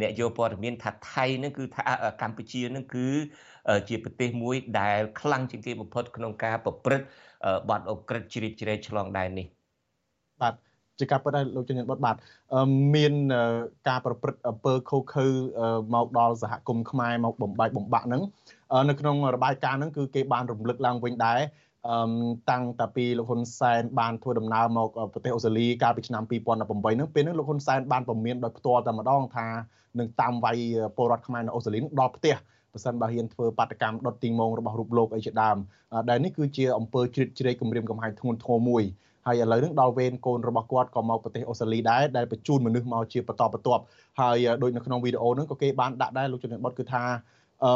[0.00, 1.82] អ្នកយកព័ត៌មានថាថៃនឹងគឺថា
[2.22, 3.06] កម្ពុជានឹងគឺ
[3.88, 7.06] ជាប្រទេសមួយដែលខ្លាំងជាងគេបំផុតក្នុងការប្រព្រឹត្ត
[7.68, 9.46] បទអក្រិតជ្រៀតជ្រែកឆ្លងដែននេះ
[10.42, 10.54] បាទ
[10.98, 12.16] ជាការពិតហើយលោកជំនាញបុតបាទ
[12.94, 13.12] មាន
[13.88, 15.26] ការប្រព្រឹត្តអំពើខុសខើ
[15.94, 18.22] មកដល់សហគមន៍ខ្មែរមកបំបែកបំបាក់ហ្នឹង
[18.88, 21.38] នៅក្នុងរបាយការណ៍ហ្នឹងគឺគេបានរំលឹកឡើងវិញដែរ
[21.92, 22.00] អឺ
[22.50, 29.46] តាំងតាពីលោកហ៊ុនសែនបានធ្វើដំណើរមកប្រទេសអូស្ត្រាលីកាលពីឆ្នាំ2018ហ្នឹងពេលហ្នឹងលោកហ៊ុនសែនបានពមៀនដោយផ្ទាល់តែម្ដងថា
[29.98, 30.58] នឹងតាមវាយ
[30.96, 32.34] ពលរដ្ឋខ្មែរនៅអូស្ត្រាលីដល់ផ្ទះ
[32.72, 35.56] ប្រសិនបើហ៊ានធ្វើបាតកម្មដុតទីងងរបស់រូបលោកអីជាដើម
[36.10, 38.82] ដែលនេះគឺជាអំពើជ្រៀតជ្រែកគម្រាមកំហែងធ្ងន់ធ្ងរមួយ
[39.26, 43.82] ហើយឥឡូវនេះដល់វេនកូនរបស់គាត់ក៏មកប្រទេសអូស្ត្រាលីដែរដែលបញ្ជូនមនុស្សមកជាបន្តបន្ទាប់
[44.20, 47.02] ហើយដូចនៅក្នុងវីដេអូហ្នឹងក៏គេបានដាក់ដែរលោកជំនាញបុតគឺថា
[47.64, 47.72] អឺ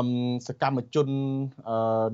[0.49, 1.09] សកម្មជន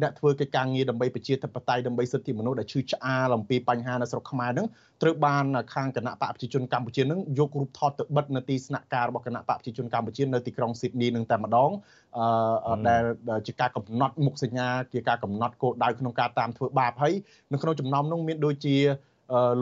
[0.02, 4.66] អ្នកធ្វើកិច្ចការងារដើម្បីប្រជាធិបតេយ្យដើម្បីសិទ្ធិមនុស្សដែលឈឺឆ្អាលអំពីបញ្ហានៅស្រុកខ្មែរហ្នឹង
[5.02, 5.44] ត្រូវបាន
[5.74, 11.70] ខាងគណៈបកប្រជាជនកម្ពុជានឹងយករូបថតទៅបិទនៅទីស្នាក់ការរបស់គណៈបកប្រជាជនកម្ពុជានៅទីក្រុងស៊ីដនីនឹងតែម្ដង
[12.18, 13.02] អឺដែល
[13.46, 17.14] ជាការកំណត់មុខសញ្ញាជាការកំណត់គោលដៅក្នុងការតាមធ្វើបាបហើយ
[17.52, 18.76] នៅក្នុងចំណោមនោះមានដូចជា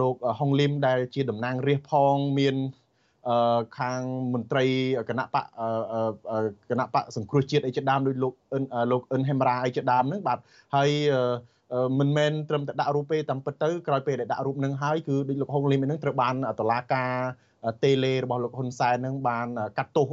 [0.01, 2.84] លោកហុងលឹមដែលជាតំណាងរាស្ត្រផងមានអឺ
[3.79, 4.01] ខាង
[4.35, 4.65] មន្ត្រី
[5.09, 5.45] គណៈបក
[6.71, 10.39] គណៈបកសង្គ្រោះជាតិអីជាដើមដោយលោកអិនលោកអិនហេមរ៉ាអីជាដើមហ្នឹងបាទ
[10.75, 10.91] ហើយ
[11.99, 17.13] មិនមែនត្រឹមតែដាក់រូបទេតាមពិតទៅក្រោយពេលដែលដាក់រូបនឹងហើយគឺដូចលោកហុងលីមនឹងត្រូវបានតឡាការ
[17.85, 19.47] តេលេរបស់លោកហ៊ុនសែននឹងបាន
[19.79, 20.07] កាត់ទោស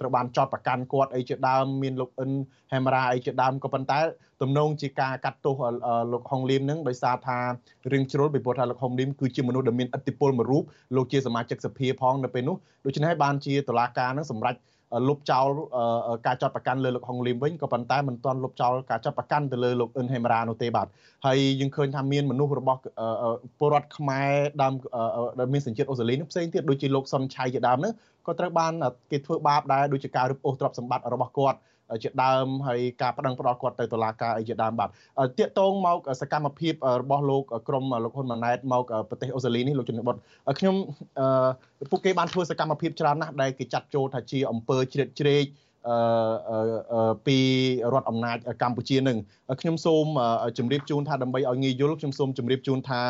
[0.00, 2.30] ត្រូវបានចោទប្រកាន់គាត់អីជាដើមមានលោកអិន
[2.72, 3.98] ហេមរ៉ាអីជាដើមក៏ប៉ុន្តែ
[4.42, 5.54] ទំនងជាការកាត់ទោស
[6.12, 7.38] លោកហុងលីមនឹងដោយសារថា
[7.92, 10.62] រឿងជ្រុលពីព្រោះថាលោកហុងលីមគឺជាមនុស្សដែលមានឥទ្ធិពលមួយរូប
[10.96, 14.54] លោកជាសមាជិកសភាផងនៅពេលនោះដូច្នេះបានជាតុលាការនឹងសម្រេច
[15.08, 15.48] លុបចោល
[16.26, 20.86] ការចាត់ប្រកាន់លើលោកហុងលីមវិញក៏ប៉ុន្តែមិនទាន់លុបចោលការចាត់ប្រកាន់ទៅលើលោកអ៊ិនហេមរ៉ានោះទេបាទ
[21.26, 22.80] ហើយយើងឃើញថាមានមនុស្សរបស់
[23.58, 24.30] ពលរដ្ឋខ្មែរ
[24.62, 24.72] ដើម
[25.38, 27.92] ដែលមានសញ្ជាតិអូស្ត្រាលីនោះផ្សេងទៀតដូចជាលោកសុនឆៃជាដើមនោះ
[28.26, 28.72] ក៏ត្រូវបាន
[29.10, 31.58] គេធ្វើបាបដែរដូចជាការរឹបអូសទ្រព្យសម្បត្តិរបស់គាត់
[32.02, 34.88] ជាដើមហើយការប្តឹងផ្តល់គាត់ទៅតុលាការអីជាដើមបាទ
[35.38, 40.16] តាកតងមកសកម្មភាពរបស់លោកក្រមលោកហ៊ុនម៉ាណែតមកប្រទេសអូស្ត្រាលីនេះលោកជំនិតបុត
[40.58, 40.74] ខ្ញុំ
[41.90, 45.44] ពួកគេបានធ្វើសកម្មភាពច្រើនណាស់ដែលគេចាត់ចូលថាជាអំពើជ្រៀតជ្រែក
[45.88, 47.38] អឺពី
[47.92, 49.18] រដ្ឋអំណាចកម្ពុជានឹង
[49.60, 50.06] ខ្ញុំសូម
[50.58, 53.00] ជម្រាបជូនថាដើម្បីឲ្យងាយយល់ខ្ញុំសូមជម្រាបជូនថា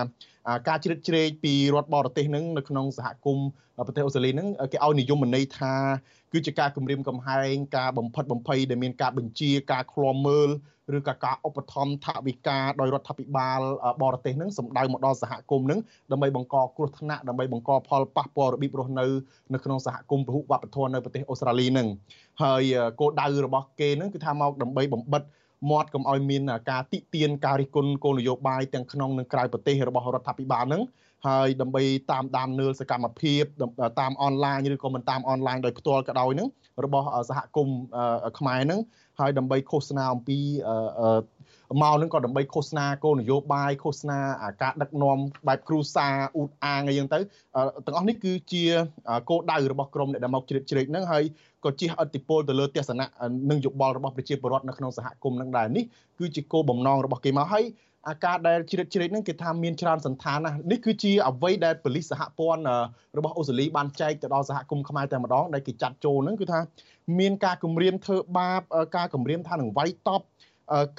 [0.69, 3.49] ការជ្រៀតជ្រែកពីរដ្ឋបរទេសនឹងនៅក្នុងសហគមន៍
[3.87, 5.75] ប្រទេសអូស្ត្រាលីនឹងគេឲ្យនិយមន័យថា
[6.33, 10.51] គឺជាការគម្រាមកំហែងការបំផិតបំភ័យដែលមានការបញ្ជាការឃ្លាំមើល
[10.97, 13.61] ឬក៏ការឧបត្ថម្ភថវិកាដោយរដ្ឋាភិបាល
[14.03, 15.81] បរទេសនឹងសម្ដៅមកដល់សហគមន៍នឹង
[16.13, 19.07] ដើម្បីបង្កគ្រោះថ្នាក់ដើម្បីបង្កផលប៉ះពាល់របៀបរស់នៅ
[19.53, 21.89] នៅក្នុងសហគមន៍ពហុវប្បធម៌នៅប្រទេសអូស្ត្រាលីនឹង
[22.43, 22.63] ហើយ
[23.01, 25.23] គោលដៅរបស់គេនឹងគឺថាមកដើម្បីបំបិត
[25.71, 30.83] មាត់កុំឲ្យមានការតិទៀនការរិះគន់គោលនយោបាយទាំងក្នុងនិងក្រៅប្រទេសរបស់រដ្ឋាភិបាលនឹង
[31.27, 31.83] ហើយដើម្បី
[32.13, 33.43] តាមដាននើលសកម្មភាព
[34.01, 36.49] តាមអនឡាញឬក៏មិនតាមអនឡាញដោយផ្ទាល់ក៏ដោយនឹង
[36.85, 37.79] របស់សហគមន៍
[38.39, 38.81] ខ្មែរនឹង
[39.21, 40.39] ហើយដើម្បីឃោសនាអំពី
[41.83, 44.19] មកនឹងក៏ដើម្បីឃោសនាគោលនយោបាយឃោសនា
[44.63, 45.19] ការដឹកនាំ
[45.49, 47.19] បែបគ្រូសាអ៊ូតអាងអីចឹងទៅ
[47.87, 48.65] ទាំងអស់នេះគឺជា
[49.29, 51.25] គោលដៅរបស់ក្រមអ្នកដែលមកជ្រៀតជ្រែកហ្នឹងហើយ
[51.65, 53.07] ក៏ជះឥទ្ធិពលទៅលើទស្សនៈ
[53.51, 55.85] និងយោបល់របស់ប្រជាពលរដ្ឋនៅក្នុងសហគមន៍នឹងដែរនេះ
[56.19, 57.65] គឺជាគោលបំណងរបស់គេមកហើយ
[58.09, 62.63] អាការដែលជ្រៀតជ្រែកហ្នឹងគេថាមានច្រើនសន្តានណានេះគឺជាអ្វីដែលប៉ូលីសសហព័ន្ធ
[63.19, 66.61] របស់អូស្ត្រាលីបានចែកទៅដល់សហគមន៍ខ្មែរតែម្ដងដែលគេចាត់ចូលហ្នឹងគឺថា
[67.19, 68.63] មានការគម្រាមធ្វើបាប
[68.97, 70.25] ការគម្រាមថានឹងវាយតប់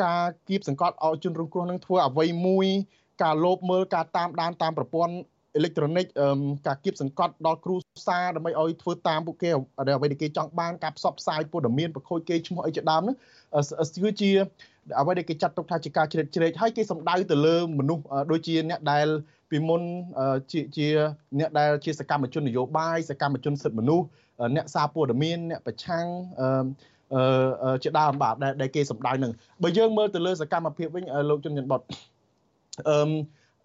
[0.04, 2.68] ការគៀបសង្កត់ឲ្យជនរងគ្រោះនឹងធ្វើអ្វីមួយ
[3.24, 5.14] ការលោបមើលការតាមដានតាមប្រព័ន្ធ
[5.56, 6.06] អេឡិចត្រូនិក
[6.68, 7.76] ការគៀបសង្កត់ដល់គ្រូ
[8.08, 13.16] សាដើម្បីឲ្យធ្វើតាមពួកគេអ្វីដែលគេចង់បានការផ្សព្វផ្សាយព័ត៌មានប្រខូចគេឈ្មោះអីជាដើមនោះ
[14.04, 14.32] គឺជា
[15.00, 19.08] អ្វីដែលគេចាត់ទុកថាជាការជ្រៀតជ្រែកហើយគេសំដៅទៅលើមនុស្សដូចជាអ្នកដែល
[19.50, 19.82] ពីមុន
[20.52, 20.88] ជាជា
[21.40, 24.06] អ្នកដែលជាសកម្មជននយោបាយសកម្មជនសិទ្ធិមនុស្ស
[24.56, 26.06] អ្នកសារព័ត៌មានអ្នកប្រឆាំង
[26.40, 26.48] អឺ
[27.84, 29.32] ជាដើមបាទដែលគេសម្ដៅនឹង
[29.64, 31.82] បើយើងមើលទៅលើសកម្មភាពវិញលោកជនច័ន្ទបុត
[32.90, 33.12] អឺ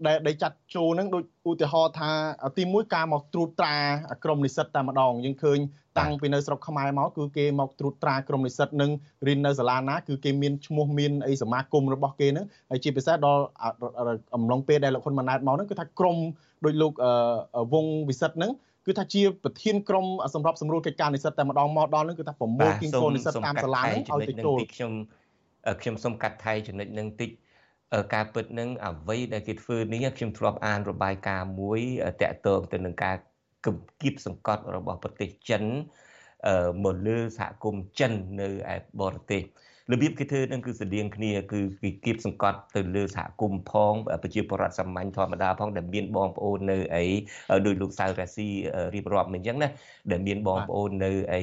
[0.06, 2.10] ដែលដែលចាត់ចូលនឹងដូចឧទាហរណ៍ថា
[2.58, 3.74] ទីមួយការមកត្រួតត្រា
[4.24, 5.58] ក្រមនិស្សិតតែម្ដងយើងឃើញ
[5.98, 8.90] តាំងពីនៅស្រុកខ្មែរមកគឺគេមកត្រួតត្រាក្រមនិស្សិតនឹង
[9.26, 13.42] រៀននៅសាលាណាគឺគេមានឈ្មោះមានអីសមាគមរបស់គេនឹងហើយជាពិសេសដល់
[14.34, 16.16] អំឡុងពេលដែលលោកហ៊ុនម៉ាណែតមកនឹងគឺថាក្រម
[16.64, 16.92] ដោយលោក
[17.74, 18.52] វងវិសិទ្ធនឹង
[18.86, 24.92] គឺថាជាប្រធានក្រុមសម្រាប់សម្រួលកិច្ចការនិស្សិតតែម្ដងមកដល់នឹងគឺថាប្រមូលគីងកូននិស្សិតតាមសាលានឹងឲ្យទៅចូលខ្ញុំ
[25.80, 27.30] ខ្ញុំសូមកាត់ថៃចំណុចនឹងតិច
[28.14, 31.80] ការពិតនឹងអ្វីដែលគេធ្វើនេះខ្ញុំធ្លាប់អានរបាយការណ៍មួយ
[32.20, 33.16] តាក់ទងទៅនឹងការ
[33.66, 35.62] គំគៀបសង្កត់របស់ប្រទេសចិន
[36.84, 39.42] មកលើសហគមន៍ចិននៅឯបរទេស
[39.92, 47.04] របៀបគេធ្វើនឹងគឺស្តៀងគ្នាគឺគេគៀបសង្កត់ទៅលើសហគមន៍ផងប្រជាពលរដ្ឋសាមញ្ញធម្មតាផងដែលមានបងប្អូននៅអី
[47.66, 48.48] ដោយលោកសៅរាស៊ី
[48.94, 49.68] រៀបរាប់មិនអញ្ចឹងណា
[50.10, 51.42] ដែលមានបងប្អូននៅអី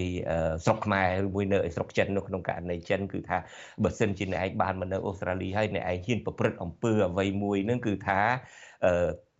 [0.63, 3.37] ស្រុកខ្មែរឬមួយនៅស្រុកចិននៅក្នុងករណីចិនគឺថា
[3.83, 8.19] បើសិនជាអ្នកឯងបានមកនៅអូស្ត្រាលីហើយអ្នកឯងហ៊ានប្រព្រឹត្តអំពើអ្វីមួយនឹងគឺថា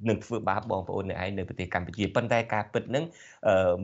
[0.10, 3.04] នឹងធ្វើបាបបងប្អូននៅឯងនៅប្រទេសកម្ពុជាប៉ុន្តែការពិតនឹង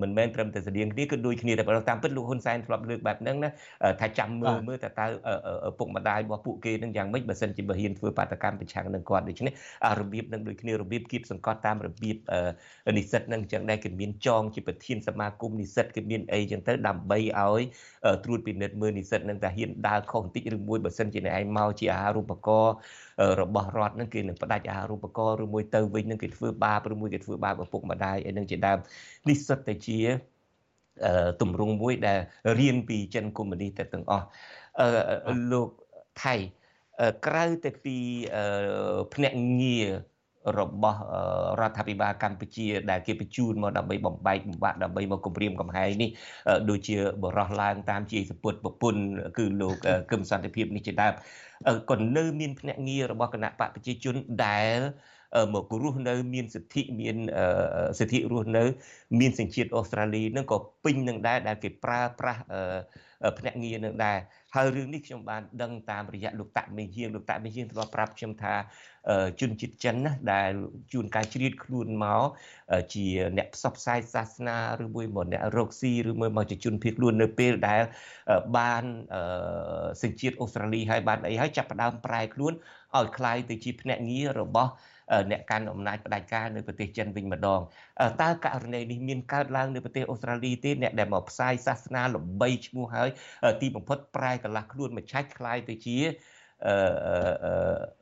[0.01, 3.49] មិនមែនត្រឹមតែស្តៀងគ្នាគឺដូចគ្នាតែប៉ុណ្ណោះតាមពិតលោកហ៊ុនសែនធ្លាប់លើកបែបហ្នឹងណា
[4.01, 5.05] ថាចាំមើលមើលតើតើ
[5.79, 9.53] ពុកម្ដាយរបស់ពួកគេនឹងយ៉ាងម៉េចបើសិនជាបើហ៊ានធ្វើបាតកម្មប្រឆាំងនឹងគាត់ដូច្នេះ
[9.99, 12.17] របៀបនឹងដូចគ្នារបៀបគៀបសង្កត់តាមរបៀប
[12.97, 17.61] និស្សិតនឹងអញ្ចឹងដែរគេមានចងជាប្រធានសមាគមនិស្សិតគេមានអីអញ្ចឹងទៅដើម្បីឲ្យ
[18.23, 22.73] ត្រួតពិនិត្យមើលនិស្សិតនឹងថាហ៊ានដើរខុសបន្តិចឬមួយបើសិនជាអ្នកឯងមកជាអាហារូបករណ៍
[23.41, 28.77] របស់រដ្ឋនឹងគេនឹងផ្ដាច់អាហារូបករណ៍ឬមួយទៅវិញនឹងគេធ្វើបាបឬមួយគេធ្វើបាបឪពុកម្ដាយអីនឹងជាដើម
[29.29, 29.99] នេះសុទ្ធតែជា
[31.41, 32.19] ទម្រង់មួយដែល
[32.59, 34.25] រៀនពីចិនកុម្មុយនីសតែទាំងអស់
[35.51, 35.69] លោក
[36.23, 36.35] ថៃ
[37.25, 37.97] ក្រៅតែពី
[39.13, 39.89] ភ្នាក់ងារ
[40.59, 40.99] របស់
[41.59, 46.09] រដ្ឋាភិបាលកម្ពុជា ដែលគេបញ្ជូនមកដើម្បីបំបែកបំបាក់ដើម្បីមកគម្រាមកំហែងនេះ
[46.69, 49.01] ដូចជាបរោះឡើងតាមជាសពុតប្រពន្ធ
[49.37, 49.75] គឺលោក
[50.11, 51.13] កឹមសន្តិភាពនេះជាដើម
[51.89, 54.79] ក៏នៅមានភ្នាក់ងាររបស់គណៈបកប្រជាជនដែល
[55.53, 57.15] មករស់នៅ មានសិទ្ធិមាន
[57.99, 58.63] សិទ្ធិរស់នៅ
[59.19, 62.41] មានសញ្ជាតិអូស្ត្រាលីនឹងក៏ពេញនឹងដែរដែលគេប្រើប្រាស់
[63.37, 64.17] ភ្នាក់ងារនឹងដែរ
[64.55, 68.53] ហើយរឿងនេះខ្ញុំបានដឹងតាមរយៈលោកតាក់មេហៀងលោកតាក់មេហៀងធ្លាប់ប្រាប់ខ្ញុំថា
[69.40, 70.52] ជនជាតិចិនណាដែល
[70.92, 72.22] ជួនកាលជ្រៀតខ្លួនមក
[72.94, 73.06] ជា
[73.36, 77.82] អ្នកផ្សព្វផ្សាយសាសនាឬមួយមកអ្នករកស៊ីឬមួយមកជាជនភៀសខ្លួននៅពេលដែល
[78.58, 78.84] បាន
[80.02, 82.52] សញ្ជាតិអូស្ត្រាលីហើយបានអីហើយចាប់ផ្ដើមប្រែខ្លួន
[82.96, 84.70] ឲ្យคล้ายទៅជាភ្នាក់ងាររបស់
[85.30, 87.60] អ្នកកាន់អំណាចផ្ដាច់ការនៅប្រទេសចិនវិញម្ដង
[88.22, 93.08] តើករណីនេះមានកើតឡើងនៅប្រទេសអូស្ត្រាលីទេអ្នកដែលមកផ្សាយសាសនាល្បីឈ្មោះហើយ
[93.60, 95.96] ទីបំផុតប្រែកន្លះខ្លួនមកឆាច់คล้ายទៅជា
[96.66, 97.97] អឺ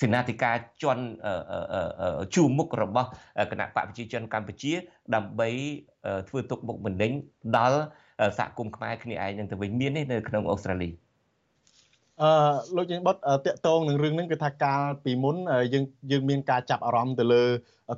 [0.00, 1.04] សេនាធិការជន់
[2.34, 3.08] ជួមុខរបស់
[3.50, 4.72] គណៈបកប្រជាជនកម្ពុជា
[5.14, 5.48] ដើម្បី
[6.28, 7.12] ធ្វើទុកបុកម្នេញ
[7.56, 7.80] ដល់
[8.38, 10.90] សហគមន៍ខ្មែរគ្នាឯងនឹងទៅវិញមាននេះនៅក្នុងអូស្ត្រាលី
[12.22, 12.30] អឺ
[12.76, 15.36] លោកយើងបុតតកតងនឹងរឿងហ្នឹងគឺថាកាលពីមុន
[15.74, 17.44] យើងយើងមានការចាប់អារម្មណ៍ទៅលើ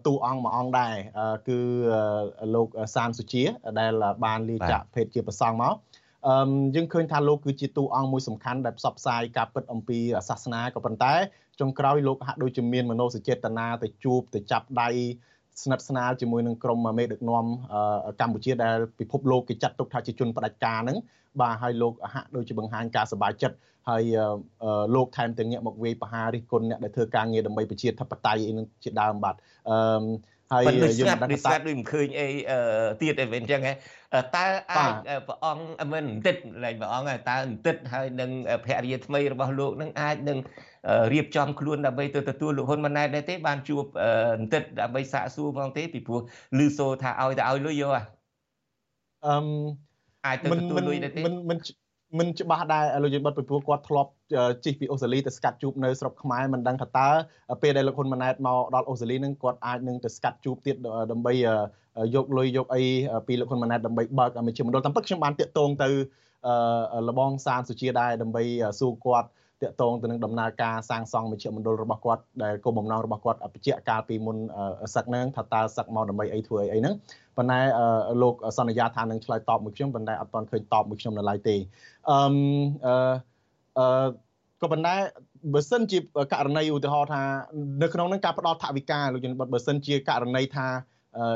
[0.06, 0.94] តួអង្គមួយអង្គដែរ
[1.48, 1.58] គឺ
[2.54, 3.44] លោកសានសុជា
[3.78, 3.92] ដែល
[4.24, 5.74] បានលាចាកភេទជាប្រសង់មក
[6.26, 9.98] អឺយើងឃើញថាលោកគឺជាតួអង្គមួយសំខាន់ដែលផ្សព្វផ្សាយការពិតអំពី
[10.28, 11.14] សាសនាក៏ប៉ុន្តែ
[11.60, 14.88] ចុងក្រោយលោកហាក់ដូចជាមានមនោសញ្ចេតនាទៅជួបទៅចាប់ដៃ
[15.62, 17.44] ស្និទ្ធស្នាលជាមួយនឹងក្រុមមេដឹកនាំ
[18.20, 20.98] កម្ពុជាដែលពិភពលោកគេចាត់ទុកថាជាជនផ្ដាច់ការហ្នឹង
[21.40, 23.56] បាទហើយលោកហាក់ដូចជាបង្ហាញការសប្បាយចិត្ត
[23.88, 24.02] ហើយ
[24.94, 29.34] លោកថែមទាំងងាកមកវាយប្រហាររិះគន់អ្នកដែលធ្វើការងារដើម្បីប្រជាធិបតេយ្យអីនឹងជាដើមបាទ
[29.70, 29.78] អឺ
[30.52, 30.62] ហើយ
[31.00, 32.28] យើងមិនដឹងថាស្ងាត់ដូចមិនឃើញអី
[33.02, 33.62] ទៀតអីវិញអញ្ចឹង
[34.36, 34.92] តើអាច
[35.26, 38.30] ព្រះអង្គមិនបន្តិចលែងព្រះអង្គតើបន្តិចហើយនឹង
[38.64, 40.38] ភរិយាថ្មីរបស់លោកនឹងអាចនឹង
[41.12, 43.82] រៀបចំខ្លួនដើម្បីទៅទទួលលោកហ៊ុនម៉ាណែតដែរទេបានជួប
[44.40, 46.20] បន្តិចដើម្បីសាកសួរផងទេពីព្រោះ
[46.58, 47.92] ឮសូថាឲ្យតែឲ្យលុយយក
[49.26, 49.36] អឺ
[50.26, 51.58] អាចទៅទទួលលុយដែរទេមិនមិន
[52.16, 54.10] មិនច្បាស់ដែរលោកយើងបិទពីព្រោះគាត់ធ្លាប់
[54.64, 57.08] ជិះពីអូស្ត្រាលីទៅស្កាត់ជួបនៅស្រុកខ្មែរមិនដឹងថាតើ
[57.62, 60.76] ពេលដែលលោកហ៊ុនម៉ាណែតមកដល់អូស្ត្រាលីនឹងគាត់អាចនឹងទៅស្កាត់ជួបទៀត
[61.12, 61.32] ដើម្បី
[62.14, 62.82] យកលុយយកអី
[63.26, 65.88] ពីលោកហ៊ុនម៉ាណែតដើម្បីបើកមជ្ឈមណ្ឌលតាមពិតខ្ញុំបានតាកតងទៅ
[67.08, 68.42] លបងសានសុជាដែរដើម្បី
[68.80, 69.28] សួរគាត់
[69.62, 74.36] តកតងទៅនឹងដំណើរការសាងសង់មជ្ឈមណ្ឌលរបស់គាត់ដែលគោលបំណងរបស់គាត់បញ្ជាក់កាលពីមុន
[74.94, 76.94] សឹកហ្នឹងថាតើសឹកមកដើម្បីអីធ្វើអីអីហ្នឹង
[77.36, 77.60] ប៉ុន្តែ
[78.22, 81.56] លោកសន្យាថានឹងឆ្លើយតបមួយខ្ញុំប៉ុន្តែអត់ទាន់ឃើញតបមួយខ្ញុំនៅឡើយទេ
[82.10, 82.18] អឺ
[83.78, 84.06] អឺ
[84.62, 84.94] ក៏ប៉ុន្តែ
[85.54, 85.98] បើសិនជា
[86.32, 87.22] ករណីឧទាហរណ៍ថា
[87.82, 90.68] នៅក្នុងនឹងការផ្ដល់ថវិកាលោកជនបတ်បើសិនជាករណីថា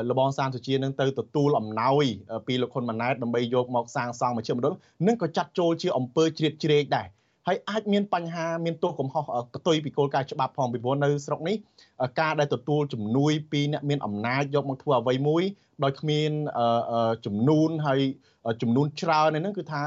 [0.09, 2.05] លបងសានសុជានឹងទៅទទួលអំណោយ
[2.47, 4.73] ពីលោកហ៊ុនម៉ាណែតដើម្បីយកមកសាងសង់មជ្ឈមណ្ឌល
[5.07, 7.07] នឹងក៏ចាត់ចូលជាអំពើជ្រៀតជ្រែកដែរ
[7.47, 9.23] ហើយអាចមានបញ្ហាមានទោសកំហុស
[9.55, 11.55] ផ្ទុយពីគោលការណ៍ច្បាប់ផងពីព្រោះនៅស្រុកនេះ
[12.21, 15.43] ការដែលទទួលជំនួយពីអ្នកមានអំណាចយកមកធ្វើអ្វីមួយ
[15.83, 16.31] ដោយគ្មាន
[17.25, 17.99] ចំនួនហើយ
[18.61, 19.83] ចំនួនច្រើនហ្នឹងគឺថា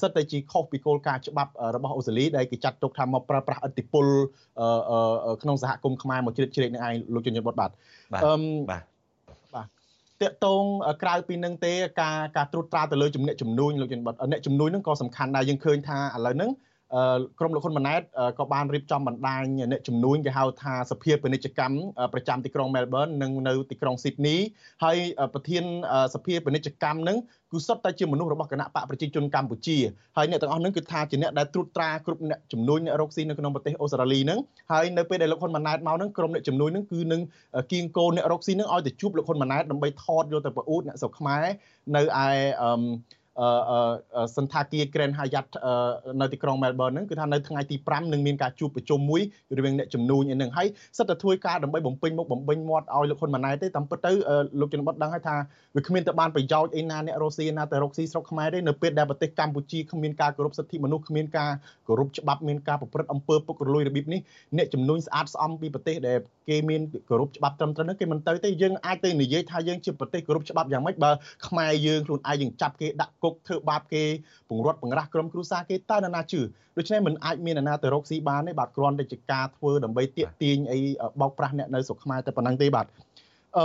[0.00, 4.06] សិតតែជាខុសពីគោលការណ៍ច្បាប់របស់អូស្ត្រាលីដែលគេចាត់ទុកថាមកប្រើប្រាស់ឥទ្ធិពល
[5.42, 7.70] ក្នុងសហគមន៍ខ្មែរមកជ្រៀតជ្រែកនឹងឯងលោកជញ្ញបុតបាទ
[8.12, 8.34] អឺ
[8.70, 8.82] បាទ
[9.54, 9.66] បាទ
[10.22, 10.62] តកតង
[11.02, 16.50] ក្រៅពីនឹងទេការការត្រួតត្រាទៅលើជំនាញចំនួនលោកជញ្ញបុតអ្នកចំនួនហ្នឹងក៏សំខាន់ដែរយើងឃើញថាឥឡូវហ្នឹង
[17.38, 18.02] ក្រមលោកហ៊ុនម៉ាណែត
[18.38, 21.76] ក៏បានរៀបចំបណ្ដាញអ្នកជំនួញគេហៅថាសភាពាណិជ្ជកម្ម
[22.12, 24.36] ប្រចាំទីក្រុងមែលប៊ននិងនៅទីក្រុងស៊ីដនី
[24.84, 24.96] ហើយ
[25.34, 25.64] ប្រធាន
[26.14, 27.16] សភាពាណិជ្ជកម្មនឹង
[27.52, 29.78] គឺសុទ្ធតែជាមនុស្សរបស់គណៈបកប្រជាជនកម្ពុជា
[30.16, 34.38] ហើយអ្នកទាំងអស់នឹងគឺថាជាអ្នកដែលត្រួតត្រាគ្រប់អ្នកជំនួញអ្នករកស៊ីនៅក្នុងប្រទេសអូស្ត្រាលីនឹង
[34.72, 37.20] ហើយនៅពេលដែលលោកហ៊ុនម៉ាណែតមកនឹងក្រុមអ្នកជំនួញនឹងគឺនឹង
[37.72, 41.44] គៀងគោអ្នករកស៊ីនឹងឲ្យទៅជួបលោកហ៊ុនម៉ាណែតដើម្បីថតយកទៅប្រអួតអ្នកស្រុកខ្មែរ
[41.96, 42.04] នៅឯ
[42.62, 42.82] អឺ
[44.36, 45.46] សន្តាគារ Grand Hyatt
[46.20, 49.20] នៅទីក្រុង Melbourne ហ្នឹងគឺថានៅថ្ងៃទី5នឹងមានការជួបប្រជុំមួយ
[49.58, 50.68] រវាងអ្នកជំនួញឯហ្នឹងហើយ
[50.98, 54.12] សិតតែធ្វើការដើម្បីបំពេញមុខបំពេញមាត់ឲ្យលោកហ៊ុនម៉ាណែតទេតាមពិតទៅ
[54.60, 55.36] លោកជនបတ်ដឹងហើយថា
[55.74, 61.50] វាគ្មានទៅបានប្រយោជន៍អីណាអ្នករុស្ស៊ីណាទៅរុកស៊ីស្រុកខ្មែរទេនៅពេលដែលប្រទេសកម្ពុជាគ្មានការគោរពសិទ្ធិមនុស្សគ្មានការ
[61.86, 64.20] គោរពច្បាប់មានការប្រព្រឹត្តអំពើពុករលួយរបៀបនេះ
[64.56, 66.18] អ្នកជំនួញស្អាតស្អំពីប្រទេសដែល
[66.48, 71.10] គេមានគោរពច្បាប់ត្រឹមត្រូវនោះគេមិនទៅទេយើងអាចទៅនិយាយថាយើងជាប្រទេសគោរពច្បាប់យ៉ាងម៉េចបើ
[71.46, 74.04] ខ្មែរយើងខ្លួនឯងយើងចាប់គេដាក់គុកធ្វើបាបគេ
[74.48, 76.40] ពង្រត់បង្រាស់ក្រុមគ្រួសារគេតើនរណាជឿ
[76.76, 80.80] ដូច្នេះមិនអាចមាននរណាទៅរកស៊ីបានទេបាទគ្រាន់តែជាការធ្វើដើម្បីទាក់ទាញអី
[81.20, 82.86] បោកប្រាស់អ្នកនៅស្រុកខ្មែរតែប៉ុណ្ណឹងទេបាទ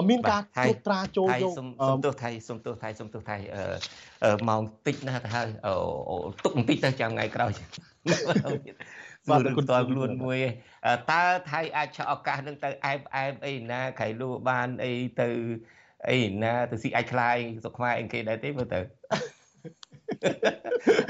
[0.10, 3.38] មានការត្រួតត្រាចូលយកសុំទោសថៃសុំទោសថៃសុំទោសថៃ
[4.24, 5.48] អឺម៉ោងតិចណាស់ទៅហើយ
[6.44, 7.52] ទុកបន្តិចទៅចាំថ្ងៃក្រោយ
[9.30, 10.40] បាទគុណតើខ្លួនមួយ
[11.12, 15.30] តើថៃអាចឆក់ឱកាសនឹងទៅអែបអែបអីណាក្រៃលូបានអីទៅ
[16.10, 18.80] អីណាទៅស៊ីអាចខ្លាយសុខខ្មែរអីគេដែរទេមើលទៅ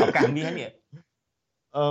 [0.04, 0.70] ឱកាសមាននេះ
[1.78, 1.86] អឺ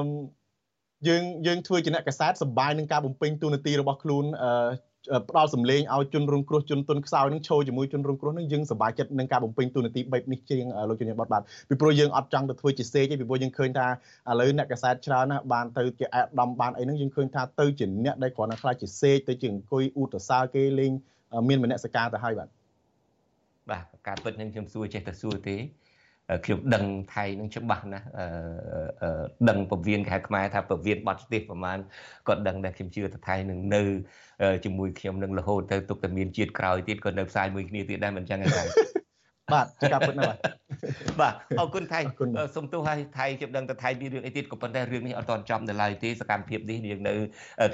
[1.09, 4.51] យើងយើងធ្វើជាអ្នកកសែតសប្បាយនឹងការបំពេញទូនាទីរបស់ខ្លួនអឺ
[5.31, 13.87] ផ្ដល់សម្លេងឲ្យជនរងគ្រោះជនទុនខ្សោយនឹងឈរជាមួយជនរងគ្រោះនឹងយើងសប្បាយចិត្តនឹងការបំពេញទូនាទីបែបនេះជាងលោកជំនាញបតបាទពីព្រោះយើងអត់ចង់ទៅធ្វើជាសេកទេពីព្រោះយើងឃើញថា
[14.31, 20.93] ឥឡូវអ្នកកសែតច្រើនណាស់បានទៅជាអែដាមបានអីហ្នឹងយើងឃើញថាទៅជាអ្នកដែលគ្រាន់តែខ្លាចជាសេកទៅជាអង្គុយអ៊ូតសើគេលេង
[21.49, 22.49] មានមនសិការទៅហើយបាទ
[23.71, 25.57] បាទការពិតនឹងខ្ញុំសួរចេះតែសួរទេ
[26.45, 28.07] ខ្ញុំដឹងថៃនឹងច្បាស់ណាស់
[29.49, 31.79] ដឹងពវៀនគេហៅខ្មែរថាពវៀនបត់ស្ទះប្រហែល
[32.29, 33.83] គាត់ដឹងដែរខ្ញុំជឿថាថៃនឹងនៅ
[34.65, 38.49] ជាមួយខ្ញុំនឹងរហូតទៅទុកតែមានជាតិក្រោយទៀតក៏នៅផ្សាយមួយគ្នាទៀតដែរមិនអញ្ចឹងទេ
[39.55, 40.37] បាទជាការពិតណាស់
[41.21, 42.01] បាទអរគុណថៃ
[42.55, 47.15] សូមទោសឲ្យថៃខ្ញុំដឹងថាថៃមានរឿងអីទៀតក៏ប៉ុន្តែរឿងនេះអត់ទាន់ចំនៅឡើយទេសកម្មភាពនេះយើងនៅ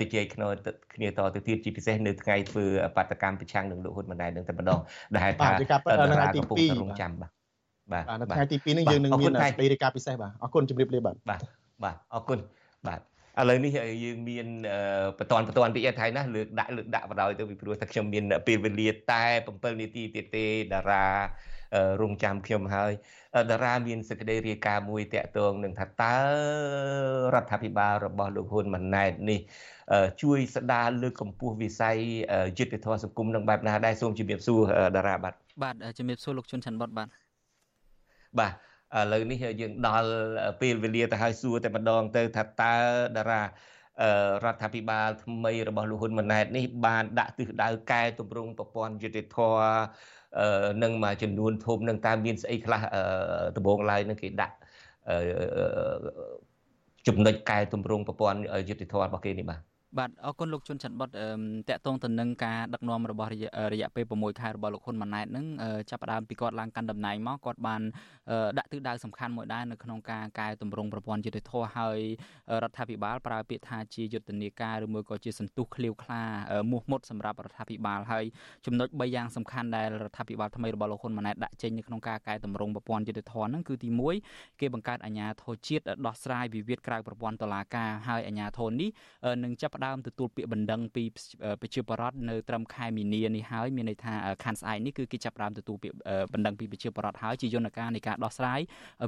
[0.00, 0.48] ទៅជែកគ្នា
[0.94, 2.64] គ្នាតទៅទៀតជាពិសេសនៅថ្ងៃធ្វើ
[2.96, 4.80] បាតកម្មប្រឆាំងនឹងលោកហ៊ុនម៉ាណែតនឹងតែម្ដង
[5.16, 7.43] ដែលថាតារាកំពុងតែរងចាំបាទ
[7.92, 11.40] បាទនៅថ្ងៃទី2នេះយើងនឹងមានសេចក្តីរាយការណ៍ពិសេសបាទអរគុណជម្រាបលាបាទបាទ
[11.84, 12.38] បាទអរគុណ
[12.88, 13.70] បាទឥឡូវនេះ
[14.04, 14.46] យើងមាន
[15.18, 21.06] បន្តបន្តតិចថៃណាលើកដាក់លើកដាក់បដ ாய் ទៅពីព្រោះតែខ្ញុំមានពេលវេលាតែ7នាទីទៀតទេតារា
[22.02, 22.92] រងចាំខ្ញុំហើយ
[23.50, 26.16] តារាមានសេចក្តីរាយការណ៍មួយតាក់ទងនឹងថាតើ
[27.34, 29.40] រដ្ឋាភិបាលរបស់លោកហ៊ុនម៉ាណែតនេះ
[30.22, 31.96] ជួយស្ដារលើកកម្ពស់វិស័យ
[32.58, 34.60] យុទ្ធធម៌សង្គមនឹងបែបណាដែរសូមជម្រាបសួរ
[34.96, 37.08] តារាបាទបាទជម្រាបសួរលោកជុនច័ន្ទបតបាទ
[38.38, 40.08] បាទឥឡូវនេះយើងដល់
[40.60, 42.74] ពេលវេលាទៅហើយសួរតែម្ដងទៅថាតើ
[43.16, 43.46] តារារ
[44.54, 49.38] ដ្ឋាភិបាលថ្មីរបស់លោកហ៊ុនម៉ាណែតនេះបានដាក់ទិសដៅកែតម្រង់ប្រព័ន្ធយុតិធធ
[50.82, 52.80] នឹងមួយចំនួនធំនឹងតើមានស្អីខ្លះ
[53.56, 54.56] ដំបងឡើយនឹងគេដាក់
[57.06, 61.12] ចំណុចកែតម្រង់ប្រព័ន្ធយុតិធធរបស់គេនេះបាទ បាទអរគុណលោកជុនច័ន្ទបុតត
[61.76, 63.30] កតងទៅនឹងការដឹកនាំរបស់
[63.72, 65.46] រយៈពេល6ខែរបស់លោកហ៊ុនម៉ាណែតនឹង
[65.90, 67.82] ចាប់ផ្ដើមពីគាត់ឡើងកាន់តំណែងមកគាត់បាន
[68.58, 71.98] ដាក់ទិសដៅសំខាន់មួយដែរនៅក្នុងការកែតម្រង់ប្រព័ន្ធយុតិធធហើយ
[72.62, 76.22] រដ្ឋាភិបាលប្រើពាក្យថាជាយុទ្ធនាការឬមួយក៏ជាសន្ទុះឃ្លាវខ្លា
[76.70, 78.24] មោះមុតសម្រាប់រដ្ឋាភិបាលហើយ
[78.66, 83.88] ចំណុច3យ៉ាងសំខាន់ដែលរដ្ឋាភិបាលថ្មីរបស់លោកហ៊ុនម៉ាណែតដាក់ចេញនៅក្នុងការកែតម្រង់ប្រព័ន្ធយុតិធធហ្នឹងគឺទី
[84.24, 88.90] 1គេបង្កើតអាជ្ញាធរជាតិដោះស្រាយវិវាទក្រៅប្រព័ន្ធតុលាការហើយអាជ្ញាធរនេះ
[89.44, 91.04] នឹងចាប់ដើមទទួលពាក្យបណ្ដឹងពី
[91.60, 94.14] ប្រជាពលរដ្ឋនៅត្រឹមខែមីនានេះហើយមានន័យថា
[94.44, 95.96] ខណ្ឌស្អែកនេះគឺគេចាប់ផ្ដើមទទួលពាក្យ
[96.32, 98.60] បណ្ដឹងពីប្រជាពលរដ្ឋហើយជាយន្តការនៃការដោះស្រាយ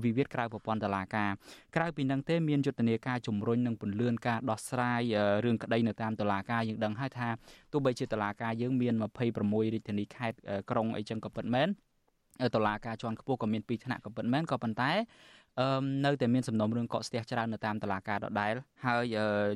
[0.04, 1.30] វិវាទក្រៅប្រព័ន្ធតុលាការ
[1.76, 5.02] ក្រៅពីនឹងទេមានយុទ្ធនាការជំរុញនិងពន្លឿនការដោះស្រាយ
[5.44, 7.28] រឿងក្តីនៅតាមតុលាការយើងដឹងហើយថា
[7.72, 8.94] ទោះបីជាតុលាការយើងមាន
[9.34, 10.36] 26រាជធានីខេត្ត
[10.70, 11.68] ក្រុងអីចឹងក៏ពិតមែន
[12.54, 14.90] តុលាការជាន់ខ្ពស់ក៏មាន2ថ្នាក់ក៏ពិតមែនក៏ប៉ុន្តែ
[15.60, 18.54] អឺនៅតែមានសំណុំរឿងកកស្ទះច្រើននៅតាមតុលាការដដែល
[18.86, 19.04] ហើយ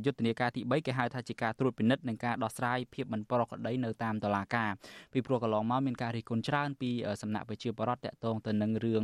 [0.04, 4.70] យុទ្ធនាការទី3គេហៅថាជាការត្រួតពិនិត្យនិងការដោះស្រាយភាពមិនប្រក្រតីនៅតាមតុលាការ
[5.12, 6.90] ពីព្រោះកន្លងមកមានការរិះគន់ច្រើនពី
[7.22, 9.02] សំណាក់ប្រជាពលរដ្ឋតាក់ទងទៅនឹងរឿង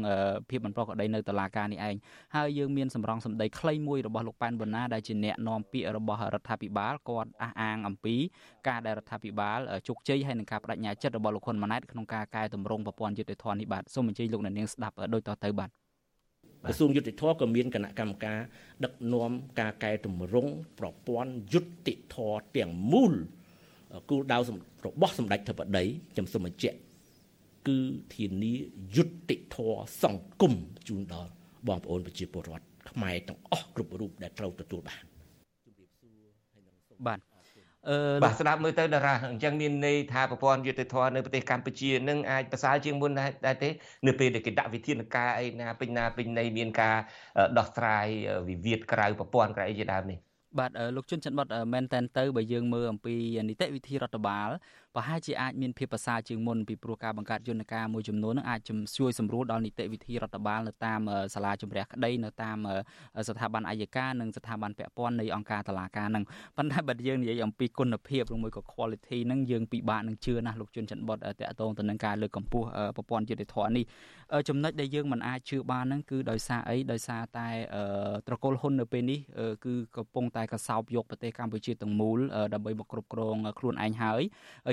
[0.50, 1.96] ភាពមិនប្រក្រតីនៅតុលាការនេះឯង
[2.36, 8.16] ហើយយើងមានសម្រងសម្ដីខ្លីមួយរបស់លោកប៉ែនប៊ុនណាដែលជាអ្នកនាំពាក្យរបស់រដ្ឋាភិបាលគាត់អះអាងអំពី
[8.68, 15.85] ការដែលរដ្ឋាភិបាលជោគជ័យហើយនឹងការបដិញ្ញាចិត្តរបស់លោកហ៊ុនម៉ាណែតក្នុងការកែតម្រង់ប្រព័ន្ធយុតិធធននេះបាទសូមអញ្ជើញលោកអ្នកនាងស្ដាប់ដូចតទៅបាទ
[16.66, 18.40] ក្រសួងយុតិធធក៏មានគណៈកម្មការ
[18.84, 22.16] ដឹកនាំការកែតម្រង់ប្រព័ន្ធយុតិធធ
[22.56, 23.14] ទាំងមូល
[24.10, 24.38] គោលដៅ
[24.86, 26.78] របស់សម្ដេចធិបតីខ្ញុំសូមបញ្ជាក់
[27.68, 27.78] គឺ
[28.14, 28.54] ធានា
[28.96, 29.56] យុតិធធ
[30.02, 30.54] សង្គម
[30.88, 31.32] ជូនដល់
[31.68, 35.04] បងប្អូនប្រជាពលរដ្ឋខ្មែរទាំងអស់គ្រប់រូបដែលត្រូវទទួលបាន
[37.06, 37.35] បាទអឺ
[38.24, 43.10] បាទស្ដាប់មើលទៅតារាអញ្ចឹងមានន័យថាប្រព័ន្ធយុតិធធម៌នៅប្រទេសកម្ពុជានឹងអាចប្រសើរជាងមុន
[43.46, 43.68] ដែរទេ
[44.06, 46.96] នៅពេលដែលគេដាក់វិធានការអីណាពេញណាពេញណីមានការ
[47.58, 48.06] ដោះស្រាយ
[48.48, 50.18] វិវាទក្រៅប្រព័ន្ធក្រៅអីជាដើមនេះ
[50.58, 53.16] បាទលោកជុនច័ន្ទបតមែនតែនទៅបើយើងមើលអំពី
[53.48, 54.48] នីតិវិធីរដ្ឋបាល
[54.96, 58.60] ប្រហែលជាអាចមានភាពប្រសើរជាងមុនពីព្រោះការបង្កើតយន្តការមួយចំនួននឹងអាច
[58.98, 61.00] ជួយសម្រួលដល់នីតិវិធីរដ្ឋបាលនៅតាម
[61.34, 62.56] សាលាជំរះក្តីនៅតាម
[63.28, 66.24] ស្ថាប័នអាយកានិងស្ថាប័នពាក់ព័ន្ធនៃអង្គការតុលាការនឹង
[66.56, 72.66] ប៉ុន្តែបើយើងនិយាយអំពីគុណភាពឬមួយក៏ quality នឹងយើងពិបាកនឹងជឿណាស់លោកជុនច័ន្ទបតតកតងទៅនឹងការលើកកម្ពស់
[72.96, 73.84] ប្រព័ន្ធយុតិធធម៌នេះ
[74.48, 77.48] ចំណុចដែលយើងមិនអាចជឿបានហ្នឹងគឺដោយសារអីដោយសារតែ
[78.28, 79.20] ត្រកូលហ៊ុននៅពេលនេះ
[79.64, 82.18] គឺកំពុងតែកសោបយកប្រទេសកម្ពុជាទាំងមូល
[82.54, 84.22] ដើម្បីមកគ្រប់គ្រងខ្លួនឯងហើយ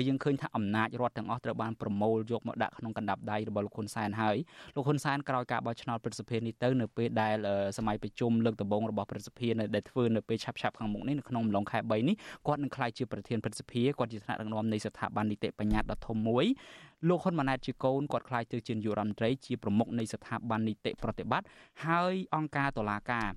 [0.08, 4.36] យើងឃើញថាអំណាចរដ្ឋទាំងអស់ត្រូវបានប្រមូលយកមកដាក់ក្នុងកណ្ដាប់ដៃរបស់លោកហ៊ុនសែនហើយ
[4.74, 7.36] លោកហ៊ុនសែនក្រោយការបោះឆ្នោតព្រឹទ្ធសភានេះទៅនៅពេលដែល
[7.78, 16.44] សម័យប្រជុំលើកដំបូងរបស់ព្រឹទ្ធសភាដែលធ្វើនៅពេលឆាប់ឆាប់ខាងមុខនេះនៅក្នុងអំឡុងខែ3នេះគាត់នឹងក្លាយជាប្រធានព្រឹទ្ធសភាគាត់ជាថ្នាក់ដឹកនាំនៃស្ថាប័ននីតិបញ្ញត្តិដ៏ធំមួយ
[17.08, 21.46] លោកហ៊ុនម៉ាណែតជាកូនគាត់ខ្លាយទៅជានាយករដ្ឋមន្ត្រីជាប្រមុខនៃស្ថាប័ននីតិប្រតិបត្តិ
[21.86, 23.28] ហើយអង្គការតុលាការ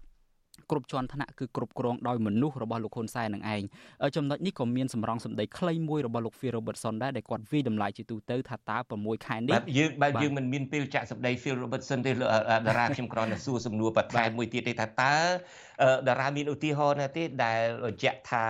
[0.72, 3.62] គ្រប់ជាន់ថ្នាក់គឺគ្រប់គ្រងដោយមនុស្សរបស់លោកហ៊ុនសែននឹងឯង
[4.16, 15.16] ចំណុចនេះក៏មានសម្រងសម្ដីខ្លីមួយរបស់លោក Phil Robertson ដែរដែលគាត់វិតម្លៃជាទូទៅថាតើ6ខែនេះបាទយើងបាទយើងមិនមានពេលចាក់សម្ដី Phil Robertson ទេតារាខ្ញុំគ្រាន់តែសួរសំណួរបន្ថែមមួយទៀតទេថាតើ
[16.08, 18.46] តារាមានឧទាហរណ៍ណាទេដែលបញ្ជាក់ថា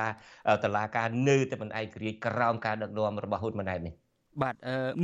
[0.64, 3.96] តឡាការនៅតែមិនឯករាជ្យក្រោមការដឹកនាំរបស់ហ៊ុនម៉ាណែតនេះ
[4.42, 4.56] បាទ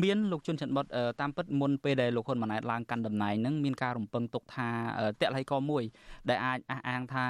[0.04, 0.86] មានលោកជុនច័ន្ទបុត
[1.22, 4.68] តាមពិតមុនពេលដែលលោកហ៊ុនម៉ាណែតឡើងកាន់តំណែងហ្នឹងមានការរំពឹងទុកថា
[5.22, 5.84] តល័យកមួយ
[6.30, 7.26] ដែលអាចអះអាងថា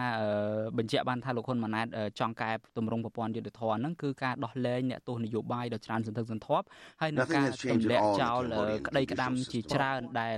[0.77, 1.87] បញ្ជាក់បានថាលោកហ៊ុនម៉ាណែត
[2.19, 6.65] ចង់កែតម្រង់ប្រព័ន្ធយុទ្ធធម៌ហ្នឹងគឺការដោះលែងអ្នកទោសនយោបាយដ៏ច្រើនសន្ធឹកសន្ធាប់
[7.01, 8.41] ហើយនឹងការទម្លាក់ចោល
[8.87, 10.37] ក្តីក្តាំជាច្រើនដែល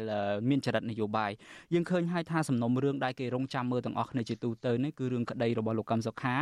[0.50, 1.32] មានចរិតនយោបាយ
[1.74, 6.36] យើងឃើញហើយថាសំណុំរឿងដែលគេរងចាំមើលទាំងអស់គ្នាជាទូទៅនេះគឺរឿងក្តីរបស់លោកកឹមសុខា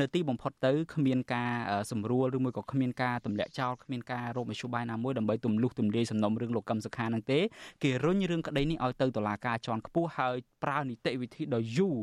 [0.00, 1.52] នៅទីបំផុតទៅគ្មានការ
[1.90, 7.40] សម្រួលឬមួយក៏គ្មានការទម្លាក់ចោលគ្មានការរកមធ្យោបាយណាមួយដើម្បីទម្លុះទម្លាយសំណុំរឿងលោកកឹមសុខានឹងទេ
[7.82, 11.96] គេរុញរឿងក្តីនេះឲ្យទៅតុលាការជាន់ខ្ពស់ហើយប្រើនីតិវិធីដ៏យូរ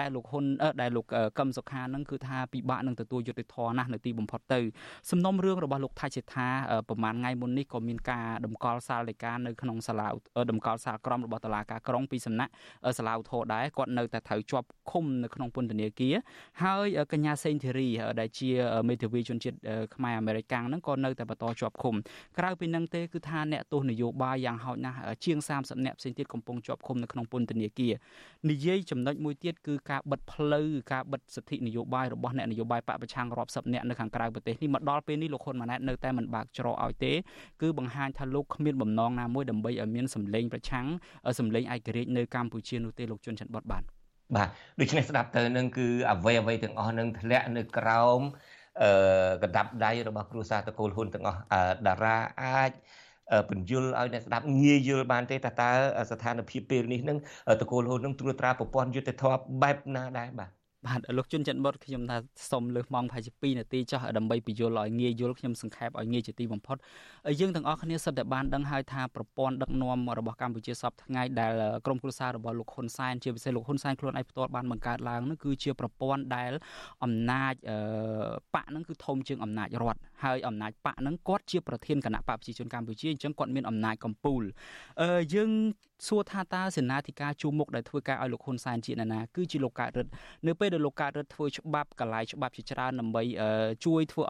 [0.00, 0.44] ដែលលោកហ៊ុន
[0.80, 1.06] ដែលលោក
[1.38, 4.60] កឹមសុខានឹងគឺថាពិបាកនឹងទទួលយុត្តិធម៌ណាស់នៅទីបំផុតទៅ
[5.10, 6.48] សំណុំរឿងរបស់លោកថៃសេដ្ឋា
[6.88, 10.08] ប្រហែលថ្ងៃមុននេះក៏មានការតម្កល់សាលដីកានៅក្នុងសាលា
[10.50, 12.52] តម្កល់សាលក្រមរបស់តុលាការក្រុងពីសំណាក់
[12.98, 16.14] សាលាឧទ្ធរដែរគាត់នៅតែត្រូវជាប់ឃុំនៅក្នុងពន្ធនាគារ
[16.62, 17.88] ហើយកញ្ញាសេងធីរី
[18.20, 18.50] ដែលជា
[18.88, 19.56] មេធាវីជនជាតិ
[19.94, 21.94] ខ្មែរអាមេរិកាំងហ្នឹងក៏នៅតែបន្តជាប់ឃុំ
[22.38, 27.94] ក្រៅពីនឹងទេគឺថាអ្នកទោសនយោបាយយ៉ាងហោចណាស់ជាង30អ្នកផ្សេងទៀតកំពុងជាប់ឃុំនៅក្នុងពន្ធនាគារ
[28.50, 37.12] និយាយចំណុចមួយទៀតគឺការបិទផ្លូវការបិទសិទ្ធិនយោបាយរបស់អ្នកនយោបាយបពប្រឆាំងរាប់សិបអ្នកនៅខាងក្រៅប្រទេសនេះមកដល់ពេលនេះលោកហ៊ុនម៉ាណែតនៅតែមិនបើកច្រកឲ្យទេ
[37.62, 40.86] គឺបង្ហាញថាលោកគ្មានបំណងណាមួយដើម្បីឲ្យមានសម្លេងប្រឆាំង
[41.38, 43.82] សម្លេងឯករាជ្យនៅកម្ពុជានោះទេលោកជុនច័ន្ទបតបាទ
[44.36, 44.48] បាទ
[44.80, 48.20] ដូច្នេះស្ដាប់ទៅនឹងគឺអ្វីអ្វីទាំងអស់នឹងធ្លាក់នៅក្រោម
[48.82, 48.88] អឺ
[49.42, 51.38] កដាប់ដៃរបស់គ្រួសារតកូលហ៊ុនទាំងអស់
[51.86, 52.72] តារាអាច
[53.48, 55.70] ពន្យល់ឲ្យអ្នកស្ដាប់ងាយយល់បានទេតើតើ
[56.10, 57.18] ស្ថានភាពពេលនេះនឹង
[57.60, 60.50] តកូលហ៊ុននឹងត្រួតត្រាប្រព័ន្ធយុទ្ធធម៌បែបណាដែរបាទ
[60.86, 62.16] បាទលោកជុនច័ន្ទបុតខ្ញុំថា
[62.50, 66.76] សុំលើសម៉ោងប្រហែលជា2នាទីចុះដើម្បីពន្យល់ឲ្យងាយយល់ខ្ញុំសង្ខេបឲ្យងាយជាទីបំផុត
[67.40, 71.52] យើងទាំងអស់គ្នាសិតតែបានដឹងហើយថាប្រព័ន្ធដឹកនាំរបស់កម្ពុជាសពថ្ងៃដែល
[71.86, 76.52] ក្រមគ្រួសាររបស់លោកហ៊ុនសែនជាពិសេសលោកហ៊ុនសែនខ្លួនឯងផ្ទាល់បានបង្កើតឡើងនោះគឺជាប្រព័ន្ធដែល
[77.04, 77.54] អំណាច
[78.54, 84.42] បកហ្នឹងគឺធំជាងអំណាចរដ្ឋ ហើយអំណាចបកហ្នឹងគាត់ជាប្រធានគណៈបកប្រជាជនកម្ពុជាអញ្ចឹងគាត់មានអំណាចកំពូល
[85.34, 85.50] យើង
[86.06, 90.12] សួរថាតើសេនាធិការជួមុខដែលធ្វើការឲ្យលោកហ៊ុនសែនជាណានាគឺជាលោកកើតរិទ្ធ
[90.46, 93.22] នៅពេលដែលលោកកើតរិទ្ធធ្វើច្បាប់កលាយច្បាប់ជាច្រើនដើម្បី
[93.84, 94.22] ជួយធ្វើ